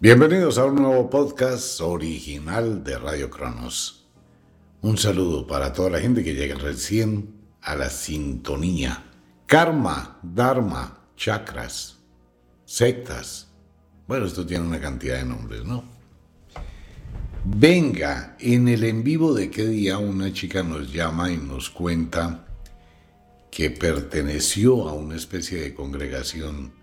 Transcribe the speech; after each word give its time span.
Bienvenidos 0.00 0.58
a 0.58 0.64
un 0.64 0.76
nuevo 0.76 1.10
podcast 1.10 1.80
original 1.80 2.84
de 2.84 2.96
Radio 3.00 3.28
Cronos. 3.28 4.06
Un 4.80 4.96
saludo 4.96 5.44
para 5.44 5.72
toda 5.72 5.90
la 5.90 5.98
gente 5.98 6.22
que 6.22 6.36
llega 6.36 6.54
recién 6.54 7.34
a 7.62 7.74
la 7.74 7.90
sintonía. 7.90 9.10
Karma, 9.46 10.20
Dharma, 10.22 11.00
chakras, 11.16 11.98
sectas. 12.64 13.48
Bueno, 14.06 14.26
esto 14.26 14.46
tiene 14.46 14.68
una 14.68 14.80
cantidad 14.80 15.16
de 15.16 15.24
nombres, 15.24 15.64
¿no? 15.64 15.82
Venga, 17.44 18.36
en 18.38 18.68
el 18.68 18.84
en 18.84 19.02
vivo 19.02 19.34
de 19.34 19.50
qué 19.50 19.66
día 19.66 19.98
una 19.98 20.32
chica 20.32 20.62
nos 20.62 20.92
llama 20.92 21.32
y 21.32 21.38
nos 21.38 21.70
cuenta 21.70 22.46
que 23.50 23.72
perteneció 23.72 24.88
a 24.88 24.92
una 24.92 25.16
especie 25.16 25.60
de 25.60 25.74
congregación 25.74 26.77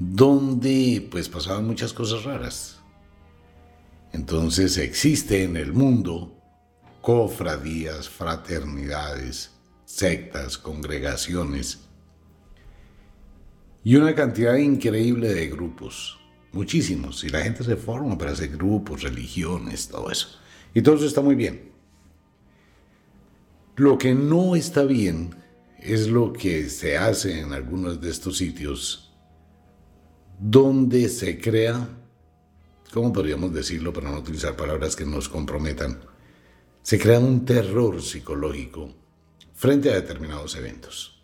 donde 0.00 1.06
pues 1.10 1.28
pasaban 1.28 1.66
muchas 1.66 1.92
cosas 1.92 2.24
raras. 2.24 2.80
Entonces 4.12 4.78
existe 4.78 5.44
en 5.44 5.56
el 5.56 5.72
mundo 5.72 6.36
cofradías, 7.02 8.08
fraternidades, 8.08 9.50
sectas, 9.84 10.56
congregaciones 10.58 11.80
y 13.84 13.96
una 13.96 14.14
cantidad 14.14 14.56
increíble 14.56 15.32
de 15.32 15.48
grupos, 15.48 16.18
muchísimos, 16.52 17.22
y 17.24 17.28
la 17.28 17.40
gente 17.40 17.62
se 17.62 17.76
forma 17.76 18.16
para 18.16 18.32
hacer 18.32 18.48
grupos, 18.48 19.02
religiones, 19.02 19.88
todo 19.88 20.10
eso. 20.10 20.28
Y 20.74 20.82
todo 20.82 20.96
eso 20.96 21.06
está 21.06 21.20
muy 21.20 21.34
bien. 21.34 21.72
Lo 23.76 23.96
que 23.96 24.14
no 24.14 24.56
está 24.56 24.84
bien 24.84 25.34
es 25.78 26.08
lo 26.08 26.32
que 26.32 26.68
se 26.68 26.98
hace 26.98 27.40
en 27.40 27.52
algunos 27.52 28.00
de 28.00 28.10
estos 28.10 28.36
sitios 28.36 29.09
donde 30.40 31.10
se 31.10 31.38
crea, 31.38 31.86
¿cómo 32.92 33.12
podríamos 33.12 33.52
decirlo 33.52 33.92
para 33.92 34.10
no 34.10 34.18
utilizar 34.18 34.56
palabras 34.56 34.96
que 34.96 35.04
nos 35.04 35.28
comprometan? 35.28 36.00
Se 36.82 36.98
crea 36.98 37.18
un 37.18 37.44
terror 37.44 38.00
psicológico 38.00 38.90
frente 39.54 39.90
a 39.90 39.94
determinados 39.94 40.56
eventos. 40.56 41.22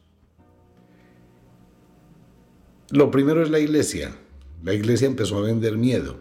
Lo 2.90 3.10
primero 3.10 3.42
es 3.42 3.48
la 3.48 3.58
iglesia. 3.58 4.14
La 4.62 4.74
iglesia 4.74 5.06
empezó 5.06 5.38
a 5.38 5.42
vender 5.42 5.78
miedo. 5.78 6.18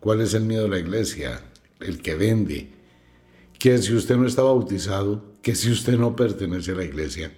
¿Cuál 0.00 0.20
es 0.20 0.34
el 0.34 0.42
miedo 0.42 0.64
de 0.64 0.70
la 0.70 0.78
iglesia? 0.78 1.44
El 1.78 2.02
que 2.02 2.16
vende. 2.16 2.72
Que 3.56 3.78
si 3.78 3.94
usted 3.94 4.16
no 4.16 4.26
está 4.26 4.42
bautizado, 4.42 5.32
que 5.42 5.54
si 5.54 5.70
usted 5.70 5.96
no 5.96 6.16
pertenece 6.16 6.72
a 6.72 6.74
la 6.74 6.84
iglesia, 6.84 7.32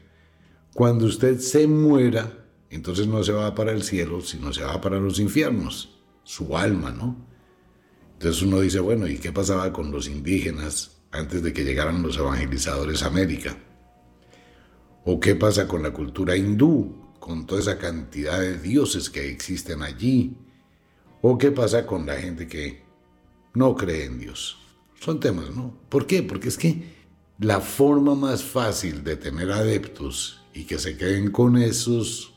cuando 0.72 1.04
usted 1.04 1.38
se 1.38 1.66
muera, 1.66 2.43
entonces 2.74 3.06
no 3.06 3.22
se 3.22 3.32
va 3.32 3.54
para 3.54 3.72
el 3.72 3.82
cielo, 3.82 4.20
sino 4.20 4.52
se 4.52 4.64
va 4.64 4.80
para 4.80 4.98
los 4.98 5.20
infiernos, 5.20 6.02
su 6.24 6.56
alma, 6.56 6.90
¿no? 6.90 7.16
Entonces 8.14 8.42
uno 8.42 8.60
dice, 8.60 8.80
bueno, 8.80 9.06
¿y 9.06 9.18
qué 9.18 9.32
pasaba 9.32 9.72
con 9.72 9.90
los 9.90 10.08
indígenas 10.08 11.02
antes 11.10 11.42
de 11.42 11.52
que 11.52 11.64
llegaran 11.64 12.02
los 12.02 12.16
evangelizadores 12.16 13.02
a 13.02 13.06
América? 13.06 13.56
¿O 15.04 15.20
qué 15.20 15.34
pasa 15.34 15.68
con 15.68 15.82
la 15.82 15.92
cultura 15.92 16.36
hindú, 16.36 17.12
con 17.20 17.46
toda 17.46 17.60
esa 17.60 17.78
cantidad 17.78 18.40
de 18.40 18.58
dioses 18.58 19.10
que 19.10 19.28
existen 19.28 19.82
allí? 19.82 20.36
¿O 21.22 21.38
qué 21.38 21.50
pasa 21.50 21.86
con 21.86 22.06
la 22.06 22.16
gente 22.16 22.48
que 22.48 22.82
no 23.54 23.76
cree 23.76 24.06
en 24.06 24.18
Dios? 24.18 24.58
Son 25.00 25.20
temas, 25.20 25.54
¿no? 25.54 25.78
¿Por 25.88 26.06
qué? 26.06 26.22
Porque 26.22 26.48
es 26.48 26.56
que 26.56 26.94
la 27.38 27.60
forma 27.60 28.14
más 28.14 28.42
fácil 28.42 29.04
de 29.04 29.16
tener 29.16 29.52
adeptos 29.52 30.42
y 30.54 30.64
que 30.64 30.78
se 30.78 30.96
queden 30.96 31.30
con 31.30 31.56
esos 31.56 32.33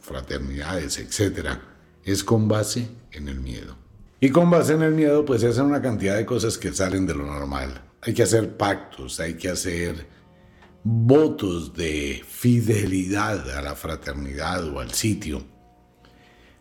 fraternidades, 0.00 0.98
etcétera, 0.98 1.62
es 2.04 2.24
con 2.24 2.48
base 2.48 2.88
en 3.12 3.28
el 3.28 3.40
miedo. 3.40 3.76
Y 4.20 4.30
con 4.30 4.50
base 4.50 4.74
en 4.74 4.82
el 4.82 4.92
miedo, 4.92 5.24
pues 5.24 5.40
se 5.40 5.48
hacen 5.48 5.64
una 5.64 5.80
cantidad 5.80 6.16
de 6.16 6.26
cosas 6.26 6.58
que 6.58 6.72
salen 6.72 7.06
de 7.06 7.14
lo 7.14 7.24
normal. 7.24 7.82
Hay 8.02 8.12
que 8.14 8.22
hacer 8.22 8.56
pactos, 8.56 9.20
hay 9.20 9.34
que 9.34 9.48
hacer 9.48 10.06
votos 10.82 11.74
de 11.74 12.22
fidelidad 12.26 13.50
a 13.50 13.62
la 13.62 13.74
fraternidad 13.74 14.64
o 14.68 14.80
al 14.80 14.92
sitio. 14.92 15.42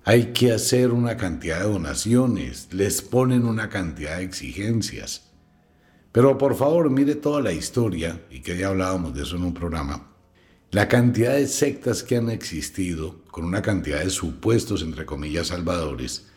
Hay 0.06 0.34
que 0.34 0.54
hacer 0.54 0.92
una 0.92 1.18
cantidad 1.18 1.60
de 1.60 1.72
donaciones, 1.72 2.70
les 2.74 3.02
ponen 3.02 3.46
una 3.46 3.70
cantidad 3.70 4.18
de 4.18 4.24
exigencias. 4.24 5.30
Pero 6.12 6.38
por 6.38 6.56
favor, 6.56 6.90
mire 6.90 7.16
toda 7.16 7.42
la 7.42 7.52
historia, 7.52 8.26
y 8.30 8.42
que 8.42 8.58
ya 8.58 8.70
hablábamos 8.70 9.14
de 9.14 9.24
eso 9.24 9.36
en 9.36 9.44
un 9.44 9.54
programa, 9.54 10.10
la 10.72 10.88
cantidad 10.88 11.34
de 11.34 11.48
sectas 11.48 12.04
que 12.04 12.18
han 12.18 12.30
existido, 12.30 13.24
con 13.32 13.44
una 13.44 13.64
cantidad 13.64 14.04
de 14.04 14.12
supuestos, 14.12 14.84
entre 14.84 15.04
comillas, 15.04 15.48
salvadores, 15.48 16.28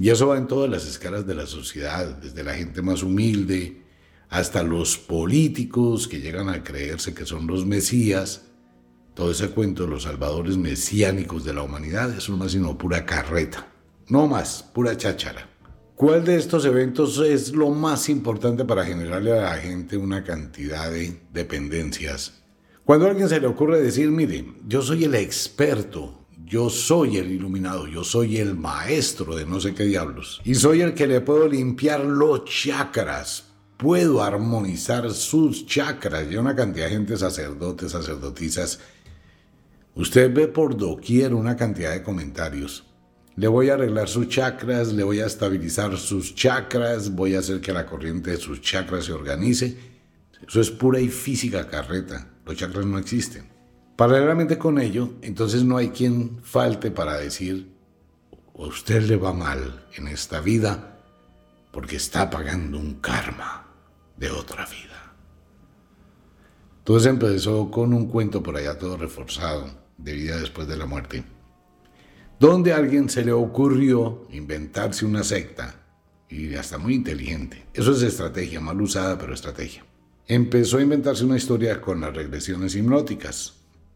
y 0.00 0.10
eso 0.10 0.28
va 0.28 0.38
en 0.38 0.48
todas 0.48 0.68
las 0.68 0.84
escalas 0.84 1.26
de 1.26 1.36
la 1.36 1.46
sociedad, 1.46 2.06
desde 2.06 2.42
la 2.42 2.54
gente 2.54 2.82
más 2.82 3.04
humilde 3.04 3.82
hasta 4.30 4.62
los 4.62 4.98
políticos 4.98 6.08
que 6.08 6.20
llegan 6.20 6.48
a 6.48 6.62
creerse 6.62 7.14
que 7.14 7.24
son 7.24 7.46
los 7.46 7.66
mesías. 7.66 8.42
Todo 9.14 9.30
ese 9.30 9.48
cuento 9.48 9.84
de 9.84 9.90
los 9.90 10.04
salvadores 10.04 10.56
mesiánicos 10.56 11.44
de 11.44 11.54
la 11.54 11.62
humanidad 11.62 12.16
es 12.16 12.28
más 12.30 12.52
sino 12.52 12.76
pura 12.76 13.06
carreta, 13.06 13.68
no 14.08 14.26
más, 14.26 14.62
pura 14.62 14.96
cháchara. 14.96 15.48
¿Cuál 15.94 16.24
de 16.24 16.36
estos 16.36 16.64
eventos 16.64 17.18
es 17.18 17.52
lo 17.52 17.70
más 17.70 18.08
importante 18.08 18.64
para 18.64 18.84
generarle 18.84 19.32
a 19.32 19.42
la 19.42 19.56
gente 19.56 19.96
una 19.96 20.22
cantidad 20.22 20.90
de 20.90 21.20
dependencias 21.32 22.37
cuando 22.88 23.04
a 23.04 23.10
alguien 23.10 23.28
se 23.28 23.38
le 23.38 23.46
ocurre 23.46 23.82
decir, 23.82 24.10
mire, 24.10 24.46
yo 24.66 24.80
soy 24.80 25.04
el 25.04 25.14
experto, 25.14 26.24
yo 26.46 26.70
soy 26.70 27.18
el 27.18 27.30
iluminado, 27.30 27.86
yo 27.86 28.02
soy 28.02 28.38
el 28.38 28.54
maestro 28.54 29.36
de 29.36 29.44
no 29.44 29.60
sé 29.60 29.74
qué 29.74 29.84
diablos, 29.84 30.40
y 30.42 30.54
soy 30.54 30.80
el 30.80 30.94
que 30.94 31.06
le 31.06 31.20
puedo 31.20 31.46
limpiar 31.46 32.02
los 32.02 32.46
chakras, 32.46 33.44
puedo 33.76 34.22
armonizar 34.22 35.10
sus 35.10 35.66
chakras, 35.66 36.32
y 36.32 36.36
una 36.36 36.56
cantidad 36.56 36.86
de 36.86 36.92
gente, 36.92 37.18
sacerdotes, 37.18 37.92
sacerdotisas, 37.92 38.80
usted 39.94 40.32
ve 40.32 40.48
por 40.48 40.74
doquier 40.74 41.34
una 41.34 41.56
cantidad 41.56 41.92
de 41.92 42.02
comentarios. 42.02 42.86
Le 43.36 43.48
voy 43.48 43.68
a 43.68 43.74
arreglar 43.74 44.08
sus 44.08 44.28
chakras, 44.28 44.94
le 44.94 45.04
voy 45.04 45.20
a 45.20 45.26
estabilizar 45.26 45.94
sus 45.98 46.34
chakras, 46.34 47.14
voy 47.14 47.34
a 47.34 47.40
hacer 47.40 47.60
que 47.60 47.74
la 47.74 47.84
corriente 47.84 48.30
de 48.30 48.38
sus 48.38 48.62
chakras 48.62 49.04
se 49.04 49.12
organice. 49.12 49.76
Eso 50.48 50.62
es 50.62 50.70
pura 50.70 50.98
y 51.00 51.08
física 51.08 51.68
carreta. 51.68 52.37
Los 52.48 52.56
chakras 52.56 52.86
no 52.86 52.96
existen. 52.96 53.46
Paralelamente 53.94 54.56
con 54.56 54.80
ello, 54.80 55.12
entonces 55.20 55.64
no 55.64 55.76
hay 55.76 55.90
quien 55.90 56.42
falte 56.42 56.90
para 56.90 57.18
decir, 57.18 57.74
a 58.58 58.62
usted 58.62 59.02
le 59.02 59.16
va 59.16 59.34
mal 59.34 59.86
en 59.96 60.08
esta 60.08 60.40
vida 60.40 60.98
porque 61.70 61.96
está 61.96 62.30
pagando 62.30 62.78
un 62.78 63.00
karma 63.00 63.66
de 64.16 64.30
otra 64.30 64.64
vida. 64.64 65.12
Entonces 66.78 67.10
empezó 67.10 67.70
con 67.70 67.92
un 67.92 68.08
cuento 68.08 68.42
por 68.42 68.56
allá 68.56 68.78
todo 68.78 68.96
reforzado 68.96 69.68
de 69.98 70.14
vida 70.14 70.38
después 70.38 70.66
de 70.66 70.78
la 70.78 70.86
muerte, 70.86 71.24
donde 72.40 72.72
a 72.72 72.76
alguien 72.76 73.10
se 73.10 73.26
le 73.26 73.32
ocurrió 73.32 74.26
inventarse 74.30 75.04
una 75.04 75.22
secta 75.22 75.82
y 76.30 76.54
hasta 76.54 76.78
muy 76.78 76.94
inteligente. 76.94 77.66
Eso 77.74 77.92
es 77.92 78.00
estrategia, 78.00 78.58
mal 78.58 78.80
usada, 78.80 79.18
pero 79.18 79.34
estrategia 79.34 79.84
empezó 80.28 80.76
a 80.76 80.82
inventarse 80.82 81.24
una 81.24 81.38
historia 81.38 81.80
con 81.80 82.02
las 82.02 82.14
regresiones 82.14 82.76
hipnóticas. 82.76 83.54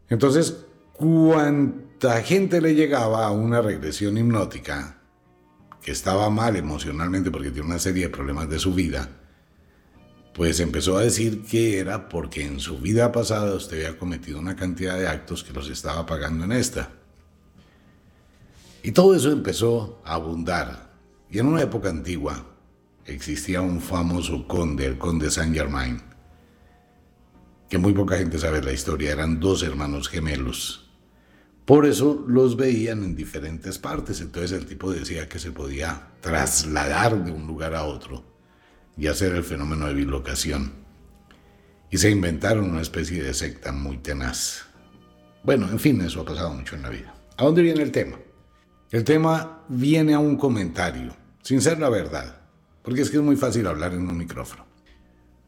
Entonces, 0.09 0.56
cuánta 0.94 2.22
gente 2.22 2.60
le 2.60 2.75
llegaba 2.75 3.26
a 3.26 3.31
una 3.31 3.60
regresión 3.60 4.16
hipnótica 4.16 4.98
que 5.82 5.93
estaba 5.93 6.31
mal 6.31 6.56
emocionalmente 6.56 7.31
porque 7.31 7.50
tiene 7.50 7.66
una 7.66 7.78
serie 7.78 8.04
de 8.04 8.09
problemas 8.09 8.48
de 8.48 8.59
su 8.59 8.72
vida, 8.72 9.10
pues 10.32 10.60
empezó 10.60 10.97
a 10.97 11.03
decir 11.03 11.43
que 11.43 11.78
era 11.78 12.09
porque 12.09 12.44
en 12.44 12.60
su 12.60 12.78
vida 12.78 13.12
pasada 13.12 13.54
usted 13.54 13.84
había 13.84 13.99
cometido 13.99 14.38
una 14.38 14.56
cantidad 14.56 14.99
de 14.99 15.09
actos 15.09 15.44
que 15.44 15.53
los 15.53 15.69
estaba 15.69 16.06
pagando 16.06 16.44
en 16.44 16.53
esta. 16.53 16.91
Y 18.82 18.93
todo 18.93 19.14
eso 19.14 19.31
empezó 19.31 20.00
a 20.04 20.14
abundar. 20.14 20.93
Y 21.31 21.38
en 21.38 21.47
una 21.47 21.62
época 21.62 21.91
antigua 21.91 22.46
existía 23.05 23.61
un 23.61 23.81
famoso 23.81 24.46
conde, 24.49 24.87
el 24.87 24.99
conde 24.99 25.31
Saint 25.31 25.55
Germain, 25.55 26.12
que 27.72 27.78
muy 27.78 27.94
poca 27.94 28.19
gente 28.19 28.38
sabe 28.38 28.62
la 28.62 28.74
historia, 28.74 29.12
eran 29.12 29.40
dos 29.40 29.62
hermanos 29.62 30.10
gemelos. 30.10 30.90
Por 31.64 31.86
eso 31.86 32.22
los 32.28 32.54
veían 32.54 33.02
en 33.02 33.16
diferentes 33.16 33.78
partes, 33.78 34.20
entonces 34.20 34.52
el 34.52 34.66
tipo 34.66 34.92
decía 34.92 35.26
que 35.26 35.38
se 35.38 35.52
podía 35.52 36.08
trasladar 36.20 37.24
de 37.24 37.32
un 37.32 37.46
lugar 37.46 37.74
a 37.74 37.84
otro 37.84 38.24
y 38.94 39.06
hacer 39.06 39.34
el 39.34 39.42
fenómeno 39.42 39.86
de 39.86 39.94
bilocación. 39.94 40.70
Y 41.90 41.96
se 41.96 42.10
inventaron 42.10 42.69
una 42.69 42.82
especie 42.82 43.22
de 43.22 43.32
secta 43.32 43.72
muy 43.72 43.96
tenaz. 43.96 44.66
Bueno, 45.42 45.66
en 45.70 45.78
fin, 45.78 45.98
eso 46.02 46.20
ha 46.20 46.26
pasado 46.26 46.52
mucho 46.52 46.76
en 46.76 46.82
la 46.82 46.90
vida. 46.90 47.14
¿A 47.38 47.44
dónde 47.44 47.62
viene 47.62 47.82
el 47.82 47.90
tema? 47.90 48.18
El 48.90 49.02
tema 49.02 49.64
viene 49.70 50.12
a 50.12 50.18
un 50.18 50.36
comentario, 50.36 51.16
sin 51.40 51.62
ser 51.62 51.80
la 51.80 51.88
verdad, 51.88 52.38
porque 52.82 53.00
es 53.00 53.08
que 53.08 53.16
es 53.16 53.22
muy 53.22 53.36
fácil 53.36 53.66
hablar 53.66 53.94
en 53.94 54.06
un 54.06 54.18
micrófono. 54.18 54.66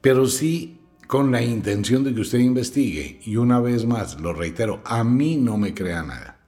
Pero 0.01 0.27
sí 0.27 0.81
con 1.07 1.31
la 1.31 1.43
intención 1.43 2.05
de 2.05 2.15
que 2.15 2.21
usted 2.21 2.39
investigue. 2.39 3.21
Y 3.25 3.37
una 3.37 3.61
vez 3.61 3.87
más, 3.87 4.21
lo 4.21 4.33
reitero, 4.33 4.83
a 4.85 5.05
mí 5.05 5.37
no 5.37 5.57
me 5.57 5.75
crea 5.75 6.03
nada. 6.03 6.41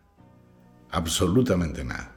Absolutamente 0.90 1.84
nada. 1.84 2.16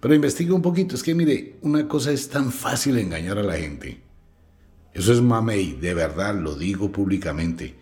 Pero 0.00 0.14
investigue 0.14 0.52
un 0.52 0.62
poquito. 0.62 0.94
Es 0.94 1.02
que 1.02 1.14
mire, 1.14 1.56
una 1.62 1.88
cosa 1.88 2.12
es 2.12 2.28
tan 2.28 2.52
fácil 2.52 2.98
engañar 2.98 3.38
a 3.38 3.42
la 3.42 3.56
gente. 3.56 4.02
Eso 4.92 5.12
es 5.12 5.20
mamey, 5.20 5.78
de 5.80 5.94
verdad, 5.94 6.34
lo 6.34 6.54
digo 6.54 6.92
públicamente. 6.92 7.74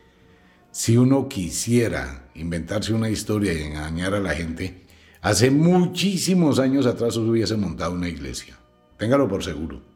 Si 0.71 0.97
uno 0.97 1.29
quisiera 1.29 2.31
inventarse 2.35 2.95
una 2.95 3.11
historia 3.11 3.53
y 3.53 3.63
engañar 3.63 4.15
a 4.15 4.21
la 4.21 4.35
gente, 4.35 4.87
hace 5.21 5.51
muchísimos 5.51 6.59
años 6.59 6.87
atrás 6.87 7.17
hubiese 7.17 7.57
montado 7.57 7.93
una 7.93 8.09
iglesia. 8.09 8.57
Téngalo 8.97 9.29
por 9.29 9.45
seguro. 9.45 9.92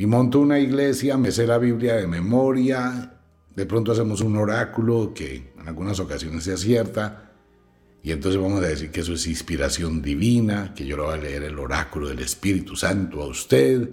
Y 0.00 0.06
monto 0.06 0.40
una 0.40 0.58
iglesia, 0.58 1.18
me 1.18 1.30
sé 1.30 1.46
la 1.46 1.58
Biblia 1.58 1.96
de 1.96 2.06
memoria, 2.06 3.20
de 3.54 3.66
pronto 3.66 3.92
hacemos 3.92 4.22
un 4.22 4.34
oráculo 4.34 5.12
que 5.14 5.52
en 5.60 5.68
algunas 5.68 6.00
ocasiones 6.00 6.44
se 6.44 6.54
acierta 6.54 7.34
y 8.02 8.10
entonces 8.10 8.40
vamos 8.40 8.62
a 8.64 8.66
decir 8.66 8.90
que 8.90 9.00
eso 9.00 9.12
es 9.12 9.26
inspiración 9.26 10.00
divina, 10.00 10.72
que 10.74 10.86
yo 10.86 10.96
le 10.96 11.02
voy 11.02 11.12
a 11.12 11.16
leer 11.18 11.42
el 11.42 11.58
oráculo 11.58 12.08
del 12.08 12.20
Espíritu 12.20 12.76
Santo 12.76 13.20
a 13.20 13.26
usted, 13.26 13.90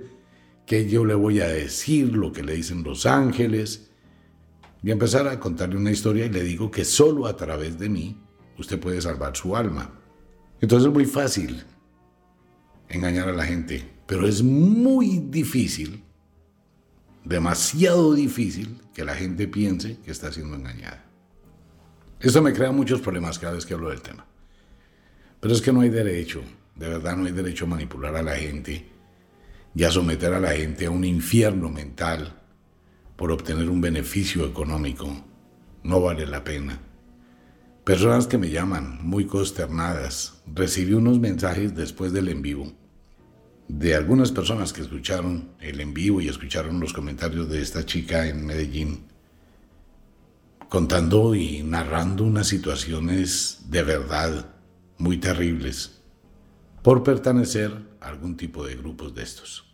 que 0.65 0.89
yo 0.89 1.03
le 1.03 1.13
voy 1.13 1.41
a 1.41 1.47
decir 1.49 2.15
lo 2.15 2.31
que 2.31 2.41
le 2.41 2.55
dicen 2.55 2.83
los 2.83 3.05
ángeles. 3.05 3.91
Y 4.81 4.91
empezar 4.91 5.27
a 5.27 5.41
contarle 5.41 5.75
una 5.75 5.91
historia 5.91 6.25
y 6.25 6.29
le 6.29 6.41
digo 6.41 6.71
que 6.71 6.85
solo 6.85 7.27
a 7.27 7.35
través 7.35 7.77
de 7.77 7.89
mí 7.89 8.17
usted 8.57 8.79
puede 8.79 9.01
salvar 9.01 9.35
su 9.35 9.57
alma. 9.57 9.99
Entonces 10.61 10.87
es 10.87 10.93
muy 10.93 11.05
fácil 11.05 11.65
engañar 12.87 13.27
a 13.27 13.33
la 13.33 13.43
gente, 13.43 13.96
pero 14.07 14.25
es 14.25 14.41
muy 14.41 15.19
difícil, 15.19 16.01
demasiado 17.25 18.13
difícil, 18.13 18.79
que 18.93 19.03
la 19.03 19.13
gente 19.13 19.47
piense 19.47 19.97
que 19.99 20.11
está 20.11 20.31
siendo 20.31 20.55
engañada. 20.55 21.05
Esto 22.19 22.41
me 22.41 22.53
crea 22.53 22.71
muchos 22.71 23.01
problemas 23.01 23.37
cada 23.37 23.53
vez 23.53 23.65
que 23.65 23.73
hablo 23.73 23.89
del 23.89 24.01
tema. 24.01 24.25
Pero 25.39 25.53
es 25.53 25.61
que 25.61 25.71
no 25.71 25.81
hay 25.81 25.89
derecho, 25.89 26.41
de 26.75 26.87
verdad 26.87 27.15
no 27.15 27.25
hay 27.25 27.33
derecho 27.33 27.65
a 27.65 27.67
manipular 27.67 28.15
a 28.15 28.23
la 28.23 28.35
gente 28.37 28.87
y 29.75 29.83
a 29.83 29.91
someter 29.91 30.33
a 30.33 30.39
la 30.39 30.53
gente 30.53 30.87
a 30.87 30.91
un 30.91 31.03
infierno 31.03 31.69
mental 31.69 32.41
por 33.17 33.31
obtener 33.31 33.69
un 33.69 33.81
beneficio 33.81 34.47
económico. 34.47 35.25
No 35.83 36.01
vale 36.01 36.25
la 36.25 36.43
pena. 36.43 36.79
Personas 37.83 38.25
que 38.25 38.37
me 38.37 38.49
llaman 38.49 38.99
muy 39.03 39.25
consternadas. 39.25 40.41
Recibí 40.51 40.93
unos 40.93 41.19
mensajes 41.19 41.75
después 41.75 42.13
del 42.13 42.29
en 42.29 42.41
vivo 42.41 42.73
de 43.67 43.95
algunas 43.95 44.31
personas 44.31 44.71
que 44.71 44.81
escucharon 44.81 45.49
el 45.59 45.81
en 45.81 45.93
vivo 45.93 46.21
y 46.21 46.29
escucharon 46.29 46.79
los 46.79 46.93
comentarios 46.93 47.49
de 47.49 47.61
esta 47.61 47.85
chica 47.85 48.27
en 48.27 48.45
Medellín 48.45 49.05
contando 50.69 51.33
y 51.35 51.63
narrando 51.63 52.23
unas 52.23 52.47
situaciones 52.47 53.65
de 53.69 53.83
verdad 53.83 54.55
muy 54.97 55.17
terribles 55.17 56.01
por 56.81 57.03
pertenecer 57.03 57.71
a 58.01 58.07
algún 58.09 58.37
tipo 58.37 58.65
de 58.65 58.75
grupos 58.75 59.13
de 59.13 59.23
estos. 59.23 59.65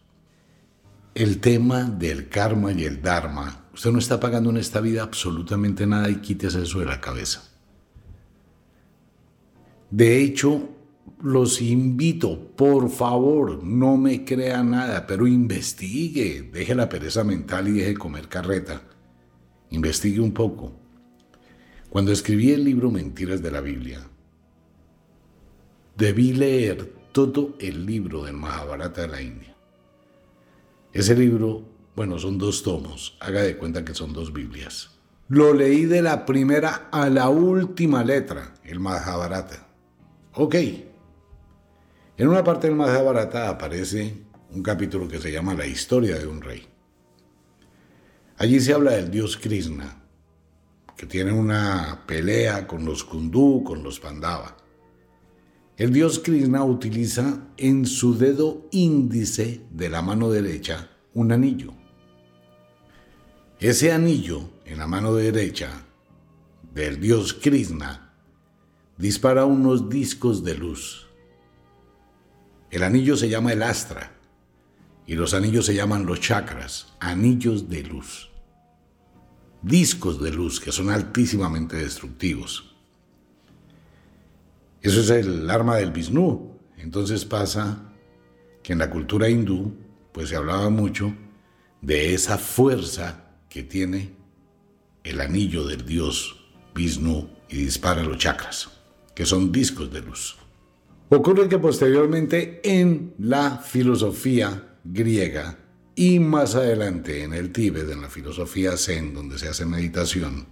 El 1.15 1.39
tema 1.39 1.83
del 1.83 2.29
karma 2.29 2.71
y 2.71 2.85
el 2.85 3.01
dharma, 3.01 3.67
usted 3.73 3.91
no 3.91 3.99
está 3.99 4.19
pagando 4.19 4.49
en 4.49 4.57
esta 4.57 4.81
vida 4.81 5.03
absolutamente 5.03 5.85
nada 5.85 6.09
y 6.09 6.17
quítese 6.17 6.63
eso 6.63 6.79
de 6.79 6.85
la 6.85 7.01
cabeza. 7.01 7.43
De 9.91 10.23
hecho, 10.23 10.69
los 11.23 11.61
invito, 11.61 12.53
por 12.55 12.89
favor, 12.89 13.63
no 13.63 13.95
me 13.95 14.25
crea 14.25 14.61
nada, 14.61 15.07
pero 15.07 15.25
investigue, 15.25 16.49
deje 16.51 16.75
la 16.75 16.89
pereza 16.89 17.23
mental 17.23 17.69
y 17.69 17.71
deje 17.71 17.93
comer 17.93 18.27
carreta. 18.27 18.81
Investigue 19.69 20.19
un 20.19 20.33
poco. 20.33 20.73
Cuando 21.89 22.11
escribí 22.11 22.51
el 22.51 22.65
libro 22.65 22.91
Mentiras 22.91 23.41
de 23.41 23.51
la 23.51 23.61
Biblia, 23.61 24.01
debí 25.95 26.33
leer 26.33 26.93
todo 27.13 27.55
el 27.59 27.85
libro 27.85 28.25
del 28.25 28.35
Mahabharata 28.35 29.03
de 29.03 29.07
la 29.07 29.21
India. 29.21 29.55
Ese 30.91 31.15
libro, 31.15 31.63
bueno, 31.95 32.19
son 32.19 32.37
dos 32.37 32.63
tomos, 32.63 33.15
haga 33.21 33.41
de 33.43 33.57
cuenta 33.57 33.85
que 33.85 33.93
son 33.93 34.11
dos 34.11 34.33
Biblias. 34.33 34.89
Lo 35.29 35.53
leí 35.53 35.85
de 35.85 36.01
la 36.01 36.25
primera 36.25 36.89
a 36.91 37.09
la 37.09 37.29
última 37.29 38.03
letra, 38.03 38.55
el 38.65 38.81
Mahabharata. 38.81 39.67
Ok. 40.33 40.55
En 42.15 42.27
una 42.27 42.43
parte 42.43 42.67
del 42.67 42.75
Mahabharata 42.75 43.49
aparece 43.49 44.21
un 44.51 44.61
capítulo 44.61 45.07
que 45.07 45.19
se 45.19 45.31
llama 45.31 45.55
La 45.55 45.65
historia 45.65 46.19
de 46.19 46.27
un 46.27 46.41
rey. 46.41 46.63
Allí 48.37 48.59
se 48.59 48.71
habla 48.71 48.91
del 48.91 49.09
dios 49.09 49.35
Krishna, 49.35 50.03
que 50.95 51.07
tienen 51.07 51.33
una 51.33 52.03
pelea 52.05 52.67
con 52.67 52.85
los 52.85 53.03
Kundú, 53.03 53.63
con 53.63 53.81
los 53.81 53.99
Pandava. 53.99 54.55
El 55.75 55.91
dios 55.91 56.19
Krishna 56.19 56.63
utiliza 56.63 57.47
en 57.57 57.87
su 57.87 58.15
dedo 58.15 58.67
índice 58.69 59.65
de 59.71 59.89
la 59.89 60.03
mano 60.03 60.29
derecha 60.29 60.91
un 61.15 61.31
anillo. 61.31 61.73
Ese 63.59 63.91
anillo 63.91 64.51
en 64.65 64.77
la 64.77 64.85
mano 64.85 65.15
derecha 65.15 65.83
del 66.75 66.99
dios 66.99 67.33
Krishna 67.33 68.13
dispara 68.99 69.45
unos 69.45 69.89
discos 69.89 70.43
de 70.43 70.53
luz. 70.53 71.02
El 72.73 72.83
anillo 72.83 73.15
se 73.15 73.29
llama 73.29 73.53
el 73.53 73.63
astra 73.63 74.11
y 75.07 75.15
los 75.15 75.33
anillos 75.33 75.65
se 75.65 75.75
llaman 75.75 76.05
los 76.05 76.19
chakras, 76.19 76.93
anillos 76.99 77.69
de 77.69 77.83
luz 77.83 78.33
discos 79.63 80.21
de 80.21 80.31
luz 80.31 80.59
que 80.59 80.71
son 80.71 80.89
altísimamente 80.89 81.77
destructivos. 81.77 82.75
Eso 84.81 84.99
es 84.99 85.09
el 85.09 85.49
arma 85.49 85.77
del 85.77 85.91
Vishnu. 85.91 86.59
Entonces 86.77 87.23
pasa 87.23 87.93
que 88.61 88.73
en 88.73 88.79
la 88.79 88.89
cultura 88.89 89.29
hindú 89.29 89.73
pues 90.11 90.29
se 90.29 90.35
hablaba 90.35 90.69
mucho 90.69 91.13
de 91.81 92.13
esa 92.13 92.37
fuerza 92.37 93.31
que 93.49 93.63
tiene 93.63 94.15
el 95.03 95.21
anillo 95.21 95.65
del 95.65 95.85
dios 95.85 96.45
Vishnu 96.75 97.29
y 97.49 97.57
dispara 97.57 98.03
los 98.03 98.17
chakras, 98.17 98.69
que 99.15 99.25
son 99.25 99.51
discos 99.51 99.91
de 99.91 100.01
luz. 100.01 100.37
Ocurre 101.15 101.47
que 101.47 101.59
posteriormente 101.59 102.59
en 102.63 103.13
la 103.19 103.59
filosofía 103.59 104.79
griega 104.83 105.59
y 105.93 106.17
más 106.17 106.55
adelante 106.55 107.21
en 107.21 107.35
el 107.35 107.51
Tíbet, 107.51 107.87
en 107.91 108.01
la 108.01 108.09
filosofía 108.09 108.75
Zen, 108.77 109.13
donde 109.13 109.37
se 109.37 109.47
hace 109.47 109.63
meditación, 109.63 110.47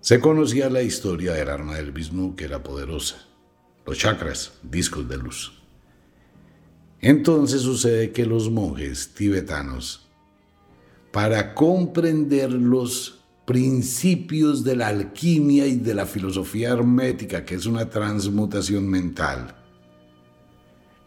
se 0.00 0.20
conocía 0.20 0.70
la 0.70 0.82
historia 0.82 1.32
del 1.32 1.48
arma 1.48 1.74
del 1.74 1.90
Vishnu 1.90 2.36
que 2.36 2.44
era 2.44 2.62
poderosa, 2.62 3.26
los 3.84 3.98
chakras, 3.98 4.52
discos 4.62 5.08
de 5.08 5.16
luz. 5.16 5.64
Entonces 7.00 7.62
sucede 7.62 8.12
que 8.12 8.24
los 8.24 8.48
monjes 8.52 9.14
tibetanos, 9.14 10.06
para 11.10 11.54
comprender 11.56 12.52
los 12.52 13.17
principios 13.48 14.62
de 14.62 14.76
la 14.76 14.88
alquimia 14.88 15.66
y 15.66 15.76
de 15.76 15.94
la 15.94 16.04
filosofía 16.04 16.68
hermética, 16.68 17.46
que 17.46 17.54
es 17.54 17.64
una 17.64 17.88
transmutación 17.88 18.86
mental, 18.86 19.56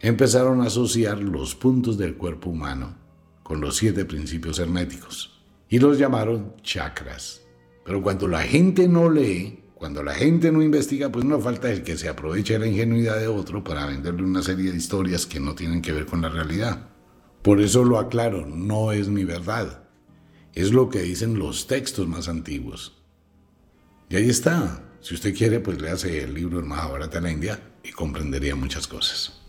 empezaron 0.00 0.60
a 0.60 0.64
asociar 0.64 1.22
los 1.22 1.54
puntos 1.54 1.96
del 1.96 2.16
cuerpo 2.16 2.50
humano 2.50 2.96
con 3.44 3.60
los 3.60 3.76
siete 3.76 4.04
principios 4.04 4.58
herméticos 4.58 5.40
y 5.68 5.78
los 5.78 6.00
llamaron 6.00 6.56
chakras. 6.64 7.42
Pero 7.84 8.02
cuando 8.02 8.26
la 8.26 8.42
gente 8.42 8.88
no 8.88 9.08
lee, 9.08 9.60
cuando 9.76 10.02
la 10.02 10.14
gente 10.14 10.50
no 10.50 10.62
investiga, 10.62 11.12
pues 11.12 11.24
no 11.24 11.38
falta 11.38 11.70
el 11.70 11.84
que 11.84 11.96
se 11.96 12.08
aproveche 12.08 12.58
la 12.58 12.66
ingenuidad 12.66 13.20
de 13.20 13.28
otro 13.28 13.62
para 13.62 13.86
venderle 13.86 14.24
una 14.24 14.42
serie 14.42 14.72
de 14.72 14.78
historias 14.78 15.26
que 15.26 15.38
no 15.38 15.54
tienen 15.54 15.80
que 15.80 15.92
ver 15.92 16.06
con 16.06 16.22
la 16.22 16.28
realidad. 16.28 16.88
Por 17.40 17.60
eso 17.60 17.84
lo 17.84 18.00
aclaro, 18.00 18.44
no 18.44 18.90
es 18.90 19.06
mi 19.06 19.22
verdad. 19.22 19.81
Es 20.54 20.72
lo 20.72 20.88
que 20.88 21.02
dicen 21.02 21.38
los 21.38 21.66
textos 21.66 22.06
más 22.06 22.28
antiguos. 22.28 23.02
Y 24.08 24.16
ahí 24.16 24.28
está. 24.28 24.84
Si 25.00 25.14
usted 25.14 25.34
quiere, 25.34 25.60
pues 25.60 25.80
le 25.80 25.90
hace 25.90 26.22
el 26.22 26.34
libro 26.34 26.58
El 26.58 26.66
Mahabharata 26.66 27.18
en 27.18 27.24
la 27.24 27.32
India 27.32 27.60
y 27.82 27.90
comprendería 27.90 28.54
muchas 28.54 28.86
cosas. 28.86 29.40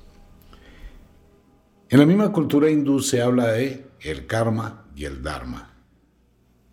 En 1.90 2.00
la 2.00 2.06
misma 2.06 2.32
cultura 2.32 2.72
hindú 2.72 3.02
se 3.02 3.22
habla 3.22 3.52
de 3.52 3.86
el 4.00 4.26
karma 4.26 4.88
y 4.96 5.06
el 5.06 5.22
dharma. 5.22 5.74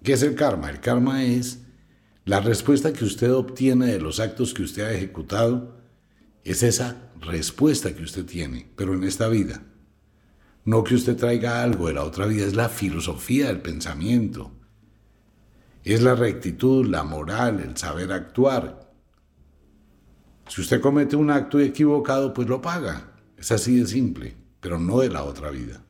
¿Qué 0.03 0.15
es 0.15 0.23
el 0.23 0.35
karma? 0.35 0.71
El 0.71 0.81
karma 0.81 1.25
es 1.25 1.61
la 2.25 2.41
respuesta 2.41 2.93
que 2.93 3.05
usted 3.05 3.33
obtiene 3.33 3.87
de 3.87 4.01
los 4.01 4.21
actos 4.21 4.55
que 4.55 4.63
usted 4.63 4.85
ha 4.85 4.93
ejecutado. 4.93 5.77
Es 6.45 6.63
esa 6.63 7.11
respuesta 7.21 7.95
que 7.95 8.03
usted 8.03 8.25
tiene, 8.25 8.71
pero 8.77 8.95
en 8.95 9.05
esta 9.05 9.29
vida. 9.29 9.63
No 10.71 10.85
que 10.85 10.95
usted 10.95 11.17
traiga 11.17 11.65
algo 11.65 11.89
de 11.89 11.95
la 11.95 12.05
otra 12.05 12.27
vida, 12.27 12.47
es 12.47 12.55
la 12.55 12.69
filosofía 12.69 13.49
del 13.49 13.61
pensamiento. 13.61 14.53
Es 15.83 16.01
la 16.01 16.15
rectitud, 16.15 16.87
la 16.87 17.03
moral, 17.03 17.59
el 17.59 17.77
saber 17.77 18.13
actuar. 18.13 18.89
Si 20.47 20.61
usted 20.61 20.81
comete 20.81 21.17
un 21.17 21.33
acto 21.33 21.59
equivocado, 21.59 22.33
pues 22.33 22.47
lo 22.47 22.63
paga. 22.63 23.15
Es 23.37 23.51
así 23.51 23.81
de 23.81 23.87
simple 23.89 24.37
pero 24.61 24.79
no 24.79 25.01
de 25.01 25.09
la 25.09 25.25
otra 25.25 25.51
vida. 25.51 25.83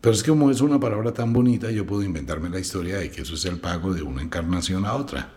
Pero 0.00 0.12
es 0.12 0.24
que 0.24 0.30
como 0.30 0.50
es 0.50 0.60
una 0.60 0.80
palabra 0.80 1.12
tan 1.12 1.32
bonita, 1.32 1.70
yo 1.70 1.86
puedo 1.86 2.02
inventarme 2.02 2.50
la 2.50 2.58
historia 2.58 2.96
de 2.96 3.12
que 3.12 3.22
eso 3.22 3.34
es 3.34 3.44
el 3.44 3.60
pago 3.60 3.94
de 3.94 4.02
una 4.02 4.22
encarnación 4.22 4.86
a 4.86 4.94
otra. 4.94 5.34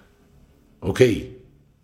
Ok, 0.79 1.01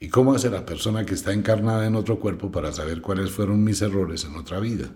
¿Y 0.01 0.07
cómo 0.07 0.33
hace 0.33 0.49
la 0.49 0.65
persona 0.65 1.05
que 1.05 1.13
está 1.13 1.33
encarnada 1.33 1.85
en 1.85 1.95
otro 1.95 2.19
cuerpo 2.19 2.51
para 2.51 2.71
saber 2.71 3.01
cuáles 3.01 3.31
fueron 3.31 3.63
mis 3.63 3.81
errores 3.83 4.23
en 4.23 4.35
otra 4.35 4.59
vida? 4.59 4.89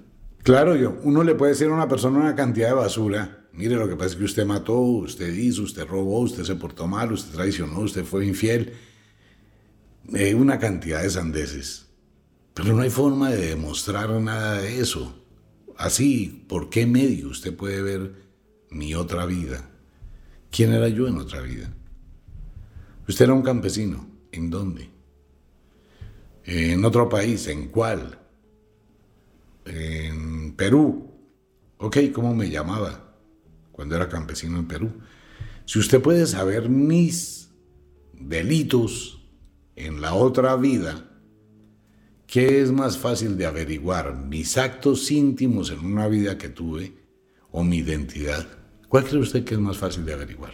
Claro, 0.43 0.75
yo, 0.75 0.97
uno 1.03 1.23
le 1.23 1.35
puede 1.35 1.53
decir 1.53 1.67
a 1.67 1.73
una 1.73 1.87
persona 1.87 2.19
una 2.19 2.35
cantidad 2.35 2.67
de 2.67 2.73
basura. 2.73 3.47
Mire, 3.53 3.75
lo 3.75 3.87
que 3.87 3.95
pasa 3.95 4.09
es 4.09 4.15
que 4.17 4.25
usted 4.25 4.45
mató, 4.45 4.77
usted 4.77 5.33
hizo, 5.33 5.61
usted 5.63 5.85
robó, 5.85 6.19
usted 6.19 6.43
se 6.43 6.55
portó 6.55 6.85
mal, 6.85 7.13
usted 7.13 7.33
traicionó, 7.33 7.79
usted 7.79 8.03
fue 8.03 8.25
infiel. 8.25 8.73
Eh, 10.13 10.35
una 10.35 10.59
cantidad 10.59 11.01
de 11.01 11.09
sandeces. 11.09 11.87
Pero 12.53 12.75
no 12.75 12.81
hay 12.81 12.89
forma 12.89 13.29
de 13.29 13.47
demostrar 13.47 14.09
nada 14.09 14.61
de 14.61 14.81
eso. 14.81 15.23
Así, 15.77 16.45
¿por 16.49 16.69
qué 16.69 16.85
medio 16.85 17.29
usted 17.29 17.55
puede 17.55 17.81
ver 17.81 18.13
mi 18.69 18.95
otra 18.95 19.25
vida? 19.25 19.69
¿Quién 20.51 20.73
era 20.73 20.89
yo 20.89 21.07
en 21.07 21.19
otra 21.19 21.41
vida? 21.41 21.73
Usted 23.07 23.25
era 23.25 23.33
un 23.33 23.43
campesino. 23.43 24.09
¿En 24.33 24.49
dónde? 24.49 24.89
En 26.43 26.83
otro 26.83 27.07
país. 27.07 27.47
¿En 27.47 27.69
cuál? 27.69 28.19
En 29.65 30.53
Perú. 30.55 31.11
Ok, 31.77 31.97
¿cómo 32.13 32.33
me 32.35 32.49
llamaba 32.49 33.15
cuando 33.71 33.95
era 33.95 34.09
campesino 34.09 34.59
en 34.59 34.67
Perú? 34.67 34.91
Si 35.65 35.79
usted 35.79 36.01
puede 36.01 36.25
saber 36.27 36.69
mis 36.69 37.49
delitos 38.13 39.21
en 39.75 40.01
la 40.01 40.13
otra 40.13 40.55
vida, 40.55 41.09
¿qué 42.27 42.61
es 42.61 42.71
más 42.71 42.97
fácil 42.97 43.37
de 43.37 43.45
averiguar? 43.45 44.15
¿Mis 44.15 44.57
actos 44.57 45.09
íntimos 45.11 45.71
en 45.71 45.79
una 45.79 46.07
vida 46.07 46.37
que 46.37 46.49
tuve 46.49 46.93
o 47.51 47.63
mi 47.63 47.77
identidad? 47.77 48.47
¿Cuál 48.89 49.05
cree 49.05 49.21
usted 49.21 49.43
que 49.43 49.55
es 49.55 49.59
más 49.59 49.77
fácil 49.77 50.05
de 50.05 50.13
averiguar? 50.13 50.53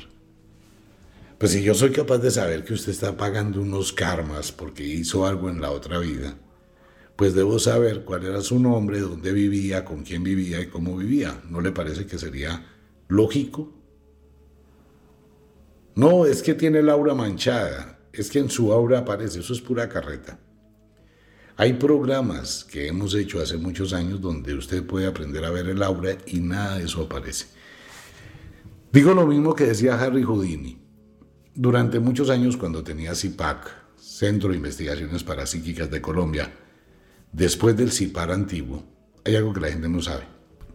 Pues 1.38 1.54
si 1.54 1.63
yo 1.63 1.74
soy 1.74 1.92
capaz 1.92 2.18
de 2.18 2.32
saber 2.32 2.66
que 2.66 2.74
usted 2.74 2.92
está 2.92 3.16
pagando 3.16 3.62
unos 3.62 3.94
karmas 3.94 4.51
porque 4.51 4.84
hizo 4.84 5.25
algo 5.25 5.50
en 5.50 5.62
la 5.62 5.72
otra 5.72 5.98
vida, 6.00 6.38
pues 7.19 7.35
debo 7.35 7.59
saber 7.59 8.05
cuál 8.05 8.25
era 8.25 8.39
su 8.39 8.59
nombre, 8.59 9.01
dónde 9.01 9.33
vivía, 9.33 9.83
con 9.83 10.03
quién 10.03 10.23
vivía 10.23 10.61
y 10.61 10.67
cómo 10.67 10.95
vivía. 10.95 11.41
¿No 11.49 11.59
le 11.59 11.73
parece 11.73 12.05
que 12.05 12.17
sería 12.17 12.65
lógico? 13.09 13.73
No, 15.95 16.25
es 16.25 16.41
que 16.41 16.53
tiene 16.53 16.79
el 16.79 16.88
aura 16.88 17.13
manchada, 17.13 17.99
es 18.13 18.31
que 18.31 18.39
en 18.39 18.49
su 18.49 18.71
aura 18.71 18.99
aparece, 18.99 19.41
eso 19.41 19.51
es 19.51 19.59
pura 19.59 19.89
carreta. 19.89 20.39
Hay 21.57 21.73
programas 21.73 22.63
que 22.63 22.88
hemos 22.88 23.13
hecho 23.13 23.41
hace 23.41 23.57
muchos 23.57 23.91
años 23.91 24.21
donde 24.21 24.53
usted 24.53 24.85
puede 24.85 25.05
aprender 25.05 25.43
a 25.43 25.51
ver 25.51 25.67
el 25.67 25.83
aura 25.83 26.17
y 26.25 26.39
nada 26.39 26.77
de 26.77 26.85
eso 26.85 27.01
aparece. 27.01 27.47
Digo 28.93 29.13
lo 29.13 29.27
mismo 29.27 29.53
que 29.53 29.65
decía 29.65 30.01
Harry 30.01 30.23
Houdini. 30.23 30.79
Durante 31.53 31.99
muchos 31.99 32.29
años, 32.29 32.55
cuando 32.55 32.81
tenía 32.81 33.13
CIPAC, 33.13 33.97
Centro 33.97 34.51
de 34.51 34.55
Investigaciones 34.55 35.25
Parapsíquicas 35.25 35.91
de 35.91 36.01
Colombia, 36.01 36.49
después 37.31 37.75
del 37.77 37.91
CIPAR 37.91 38.31
antiguo, 38.31 38.83
hay 39.25 39.36
algo 39.36 39.53
que 39.53 39.62
la 39.62 39.69
gente 39.69 39.89
no 39.89 40.01
sabe. 40.01 40.24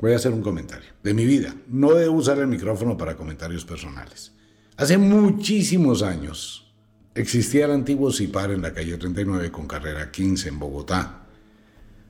Voy 0.01 0.13
a 0.13 0.17
hacer 0.17 0.33
un 0.33 0.43
comentario 0.43 0.91
de 1.03 1.15
mi 1.15 1.25
vida. 1.25 1.55
No 1.69 1.95
debo 1.95 2.17
usar 2.17 2.39
el 2.39 2.47
micrófono 2.47 2.97
para 2.97 3.17
comentarios 3.17 3.65
personales. 3.65 4.33
Hace 4.77 4.99
muchísimos 4.99 6.03
años 6.03 6.73
existía 7.15 7.67
el 7.67 7.71
antiguo 7.71 8.13
CIPAR 8.13 8.51
en 8.51 8.63
la 8.63 8.75
calle 8.75 8.99
39 8.99 9.51
con 9.51 9.67
carrera 9.67 10.11
15 10.11 10.49
en 10.49 10.59
Bogotá. 10.59 11.27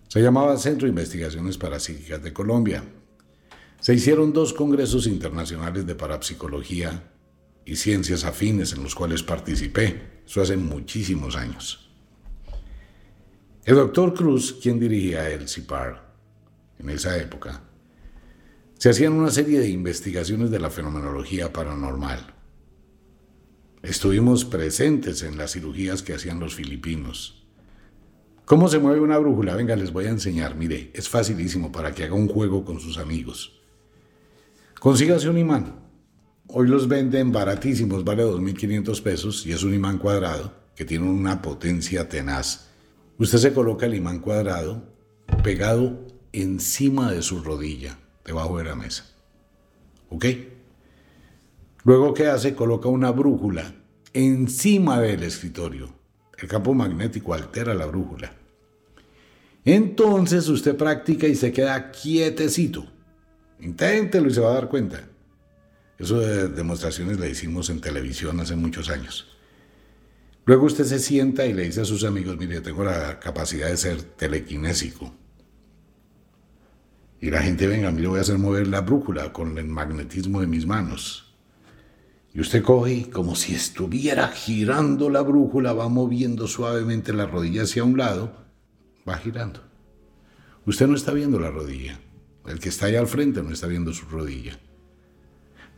Se 0.08 0.20
llamaba 0.22 0.56
Centro 0.56 0.86
de 0.86 0.90
Investigaciones 0.90 1.58
Parapsíquicas 1.58 2.22
de 2.22 2.32
Colombia. 2.32 2.84
Se 3.80 3.94
hicieron 3.94 4.32
dos 4.32 4.54
congresos 4.54 5.06
internacionales 5.06 5.86
de 5.86 5.94
parapsicología 5.94 7.10
y 7.66 7.76
ciencias 7.76 8.24
afines 8.24 8.72
en 8.72 8.82
los 8.82 8.94
cuales 8.94 9.22
participé. 9.22 10.22
Eso 10.26 10.40
hace 10.40 10.56
muchísimos 10.56 11.36
años. 11.36 11.83
El 13.64 13.76
doctor 13.76 14.12
Cruz, 14.12 14.58
quien 14.60 14.78
dirigía 14.78 15.30
el 15.30 15.48
CIPAR 15.48 16.04
en 16.78 16.90
esa 16.90 17.16
época, 17.16 17.62
se 18.78 18.90
hacían 18.90 19.14
una 19.14 19.30
serie 19.30 19.58
de 19.58 19.70
investigaciones 19.70 20.50
de 20.50 20.58
la 20.58 20.68
fenomenología 20.68 21.50
paranormal. 21.50 22.34
Estuvimos 23.82 24.44
presentes 24.44 25.22
en 25.22 25.38
las 25.38 25.52
cirugías 25.52 26.02
que 26.02 26.12
hacían 26.12 26.40
los 26.40 26.54
filipinos. 26.54 27.46
¿Cómo 28.44 28.68
se 28.68 28.78
mueve 28.78 29.00
una 29.00 29.16
brújula? 29.16 29.56
Venga, 29.56 29.76
les 29.76 29.92
voy 29.92 30.06
a 30.06 30.10
enseñar. 30.10 30.56
Mire, 30.56 30.90
es 30.92 31.08
facilísimo 31.08 31.72
para 31.72 31.92
que 31.92 32.04
haga 32.04 32.14
un 32.14 32.28
juego 32.28 32.66
con 32.66 32.80
sus 32.80 32.98
amigos. 32.98 33.60
Consígase 34.78 35.30
un 35.30 35.38
imán 35.38 35.84
Hoy 36.46 36.68
los 36.68 36.86
venden 36.88 37.32
baratísimos, 37.32 38.04
vale 38.04 38.22
2.500 38.22 39.02
pesos 39.02 39.46
y 39.46 39.52
es 39.52 39.62
un 39.62 39.72
imán 39.72 39.96
cuadrado 39.96 40.52
que 40.76 40.84
tiene 40.84 41.08
una 41.08 41.40
potencia 41.40 42.06
tenaz. 42.06 42.73
Usted 43.18 43.38
se 43.38 43.52
coloca 43.52 43.86
el 43.86 43.94
imán 43.94 44.18
cuadrado 44.18 44.82
pegado 45.42 46.06
encima 46.32 47.12
de 47.12 47.22
su 47.22 47.40
rodilla, 47.40 47.98
debajo 48.24 48.58
de 48.58 48.64
la 48.64 48.74
mesa. 48.74 49.06
¿Ok? 50.10 50.24
Luego, 51.84 52.14
¿qué 52.14 52.26
hace? 52.26 52.54
Coloca 52.54 52.88
una 52.88 53.10
brújula 53.10 53.74
encima 54.12 55.00
del 55.00 55.22
escritorio. 55.22 55.94
El 56.38 56.48
campo 56.48 56.74
magnético 56.74 57.34
altera 57.34 57.74
la 57.74 57.86
brújula. 57.86 58.32
Entonces 59.64 60.48
usted 60.48 60.76
practica 60.76 61.26
y 61.26 61.34
se 61.34 61.52
queda 61.52 61.90
quietecito. 61.90 62.86
Inténtelo 63.60 64.28
y 64.28 64.34
se 64.34 64.40
va 64.40 64.50
a 64.50 64.54
dar 64.54 64.68
cuenta. 64.68 65.08
Eso 65.98 66.18
de 66.18 66.48
demostraciones 66.48 67.20
le 67.20 67.30
hicimos 67.30 67.70
en 67.70 67.80
televisión 67.80 68.40
hace 68.40 68.56
muchos 68.56 68.90
años. 68.90 69.33
Luego 70.46 70.66
usted 70.66 70.84
se 70.84 70.98
sienta 70.98 71.46
y 71.46 71.54
le 71.54 71.64
dice 71.64 71.80
a 71.80 71.84
sus 71.86 72.04
amigos, 72.04 72.36
mire, 72.36 72.60
tengo 72.60 72.84
la 72.84 73.18
capacidad 73.18 73.68
de 73.68 73.76
ser 73.76 74.02
telequinésico. 74.02 75.14
Y 77.20 77.30
la 77.30 77.40
gente, 77.42 77.66
venga, 77.66 77.90
mire, 77.90 78.08
voy 78.08 78.18
a 78.18 78.22
hacer 78.22 78.36
mover 78.36 78.66
la 78.66 78.82
brújula 78.82 79.32
con 79.32 79.56
el 79.56 79.66
magnetismo 79.66 80.42
de 80.42 80.46
mis 80.46 80.66
manos. 80.66 81.34
Y 82.34 82.40
usted 82.40 82.62
coge 82.62 83.08
como 83.08 83.36
si 83.36 83.54
estuviera 83.54 84.28
girando 84.28 85.08
la 85.08 85.22
brújula, 85.22 85.72
va 85.72 85.88
moviendo 85.88 86.46
suavemente 86.46 87.14
la 87.14 87.26
rodilla 87.26 87.62
hacia 87.62 87.84
un 87.84 87.96
lado, 87.96 88.44
va 89.08 89.16
girando. 89.16 89.62
Usted 90.66 90.86
no 90.86 90.96
está 90.96 91.12
viendo 91.12 91.40
la 91.40 91.50
rodilla. 91.50 91.98
El 92.46 92.58
que 92.58 92.68
está 92.68 92.86
ahí 92.86 92.96
al 92.96 93.06
frente 93.06 93.42
no 93.42 93.50
está 93.50 93.66
viendo 93.66 93.94
su 93.94 94.04
rodilla 94.06 94.58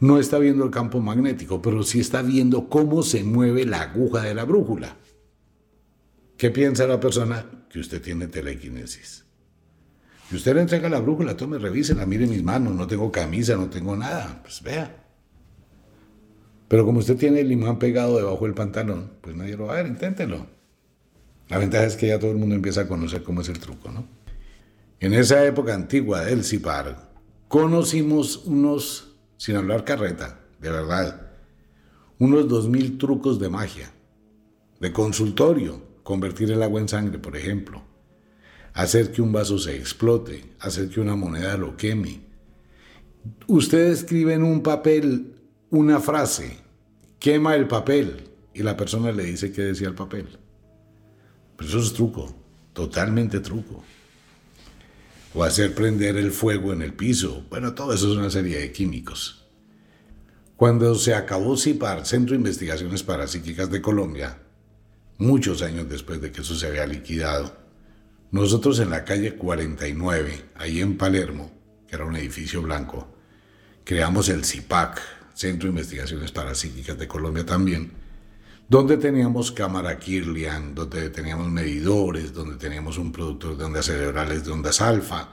no 0.01 0.19
está 0.19 0.39
viendo 0.39 0.65
el 0.65 0.71
campo 0.71 1.01
magnético, 1.01 1.63
pero 1.63 1.83
sí 1.83 2.01
está 2.01 2.23
viendo 2.23 2.69
cómo 2.69 3.03
se 3.03 3.25
mueve 3.25 3.65
la 3.65 3.83
aguja 3.83 4.23
de 4.23 4.35
la 4.35 4.45
brújula. 4.45 4.97
¿Qué 6.37 6.51
piensa 6.51 6.87
la 6.87 7.01
persona? 7.01 7.67
Que 7.71 7.81
usted 7.81 8.03
tiene 8.03 8.27
telequinesis. 8.27 9.25
Y 10.31 10.37
usted 10.37 10.55
le 10.55 10.63
entrega 10.63 10.89
la 10.89 11.01
brújula, 11.01 11.37
tome, 11.37 11.59
revísela, 11.59 12.05
mire 12.05 12.27
mis 12.27 12.43
manos, 12.43 12.75
no 12.75 12.87
tengo 12.87 13.11
camisa, 13.11 13.57
no 13.57 13.71
tengo 13.71 13.97
nada, 13.97 14.41
pues 14.43 14.63
vea. 14.63 15.05
Pero 16.69 16.85
como 16.85 16.99
usted 16.99 17.17
tiene 17.17 17.41
el 17.41 17.53
imán 17.53 17.79
pegado 17.79 18.17
debajo 18.17 18.45
del 18.45 18.55
pantalón, 18.55 19.13
pues 19.21 19.37
nadie 19.37 19.57
lo 19.57 19.67
va 19.67 19.75
a 19.75 19.77
ver, 19.77 19.87
inténtelo. 19.87 20.47
La 21.49 21.59
ventaja 21.59 21.85
es 21.85 21.97
que 21.97 22.09
ya 22.09 22.19
todo 22.19 22.33
el 22.33 22.39
mundo 22.39 22.57
empieza 22.57 22.83
a 22.83 22.89
conocer 22.89 23.23
cómo 23.23 23.41
es 23.41 23.49
el 23.49 23.61
truco, 23.61 23.91
¿no? 23.93 24.05
En 24.99 25.15
esa 25.15 25.45
época 25.45 25.75
antigua 25.75 26.25
del 26.25 26.43
CIPAR, 26.43 27.13
conocimos 27.47 28.45
unos 28.47 29.16
sin 29.37 29.57
hablar 29.57 29.85
carreta, 29.85 30.41
de 30.61 30.71
verdad. 30.71 31.31
Unos 32.19 32.49
dos 32.49 32.69
mil 32.69 32.99
trucos 32.99 33.39
de 33.39 33.49
magia, 33.49 33.93
de 34.81 34.93
consultorio, 34.93 35.83
convertir 36.03 36.51
el 36.51 36.63
agua 36.63 36.81
en 36.81 36.89
sangre, 36.89 37.19
por 37.19 37.37
ejemplo, 37.37 37.83
hacer 38.73 39.13
que 39.13 39.23
un 39.23 39.33
vaso 39.33 39.59
se 39.59 39.77
explote, 39.77 40.55
hacer 40.61 40.89
que 40.89 41.01
una 41.01 41.17
moneda 41.17 41.57
lo 41.57 41.77
queme. 41.77 42.21
Usted 43.47 43.89
escribe 43.89 44.35
en 44.35 44.45
un 44.45 44.63
papel 44.63 45.35
una 45.71 46.01
frase, 46.01 46.59
quema 47.19 47.55
el 47.55 47.67
papel, 47.67 48.31
y 48.55 48.63
la 48.63 48.77
persona 48.77 49.13
le 49.13 49.25
dice 49.25 49.53
qué 49.53 49.63
decía 49.63 49.89
el 49.89 49.95
papel. 49.95 50.39
Pero 51.57 51.69
eso 51.69 51.81
es 51.81 51.93
truco, 51.93 52.35
totalmente 52.73 53.41
truco 53.41 53.83
o 55.37 55.45
hacer 55.45 55.75
prender 55.75 56.17
el 56.17 56.33
fuego 56.33 56.73
en 56.73 56.81
el 56.81 56.95
piso. 56.95 57.45
Bueno, 57.51 57.75
todo 57.75 57.93
eso 57.93 58.11
es 58.11 58.17
una 58.17 58.31
serie 58.31 58.59
de 58.59 58.73
químicos. 58.73 59.45
Cuando 60.57 60.95
se 60.95 61.15
acabó 61.15 61.59
CIPAR, 61.59 62.07
Centro 62.07 62.33
de 62.33 62.39
Investigaciones 62.39 63.03
Parapsíquicas 63.03 63.71
de 63.71 63.83
Colombia, 63.83 64.39
muchos 65.19 65.61
años 65.61 65.91
después 65.91 66.23
de 66.23 66.33
que 66.33 66.41
eso 66.41 66.55
se 66.55 66.67
había 66.67 66.87
liquidado, 66.87 67.55
nosotros 68.31 68.79
en 68.79 68.89
la 68.89 69.05
calle 69.05 69.35
49, 69.37 70.45
ahí 70.55 70.81
en 70.81 70.97
Palermo, 70.97 71.53
que 71.87 71.97
era 71.97 72.07
un 72.07 72.17
edificio 72.17 72.63
blanco, 72.63 73.15
creamos 73.85 74.31
el 74.31 74.43
CIPAC, 74.43 75.03
Centro 75.35 75.67
de 75.67 75.73
Investigaciones 75.73 76.33
Parapsíquicas 76.33 76.99
de 76.99 77.07
Colombia 77.07 77.45
también, 77.45 77.93
donde 78.69 78.97
teníamos 78.97 79.53
cámara 79.53 79.99
Kirlian, 79.99 80.75
donde 80.75 81.09
teníamos 81.11 81.49
medidores, 81.49 82.33
donde 82.33 82.57
teníamos 82.57 82.99
un 82.99 83.13
productor 83.13 83.57
de 83.57 83.65
ondas 83.65 83.87
cerebrales 83.87 84.45
de 84.45 84.51
ondas 84.53 84.81
alfa, 84.81 85.29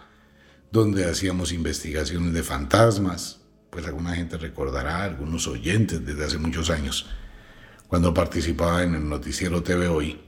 donde 0.71 1.05
hacíamos 1.05 1.51
investigaciones 1.51 2.33
de 2.33 2.43
fantasmas, 2.43 3.41
pues 3.69 3.85
alguna 3.87 4.15
gente 4.15 4.37
recordará, 4.37 5.03
algunos 5.03 5.47
oyentes 5.47 6.05
desde 6.05 6.25
hace 6.25 6.37
muchos 6.37 6.69
años, 6.69 7.07
cuando 7.87 8.13
participaba 8.13 8.83
en 8.83 8.95
el 8.95 9.09
noticiero 9.09 9.63
TV 9.63 9.87
Hoy, 9.87 10.19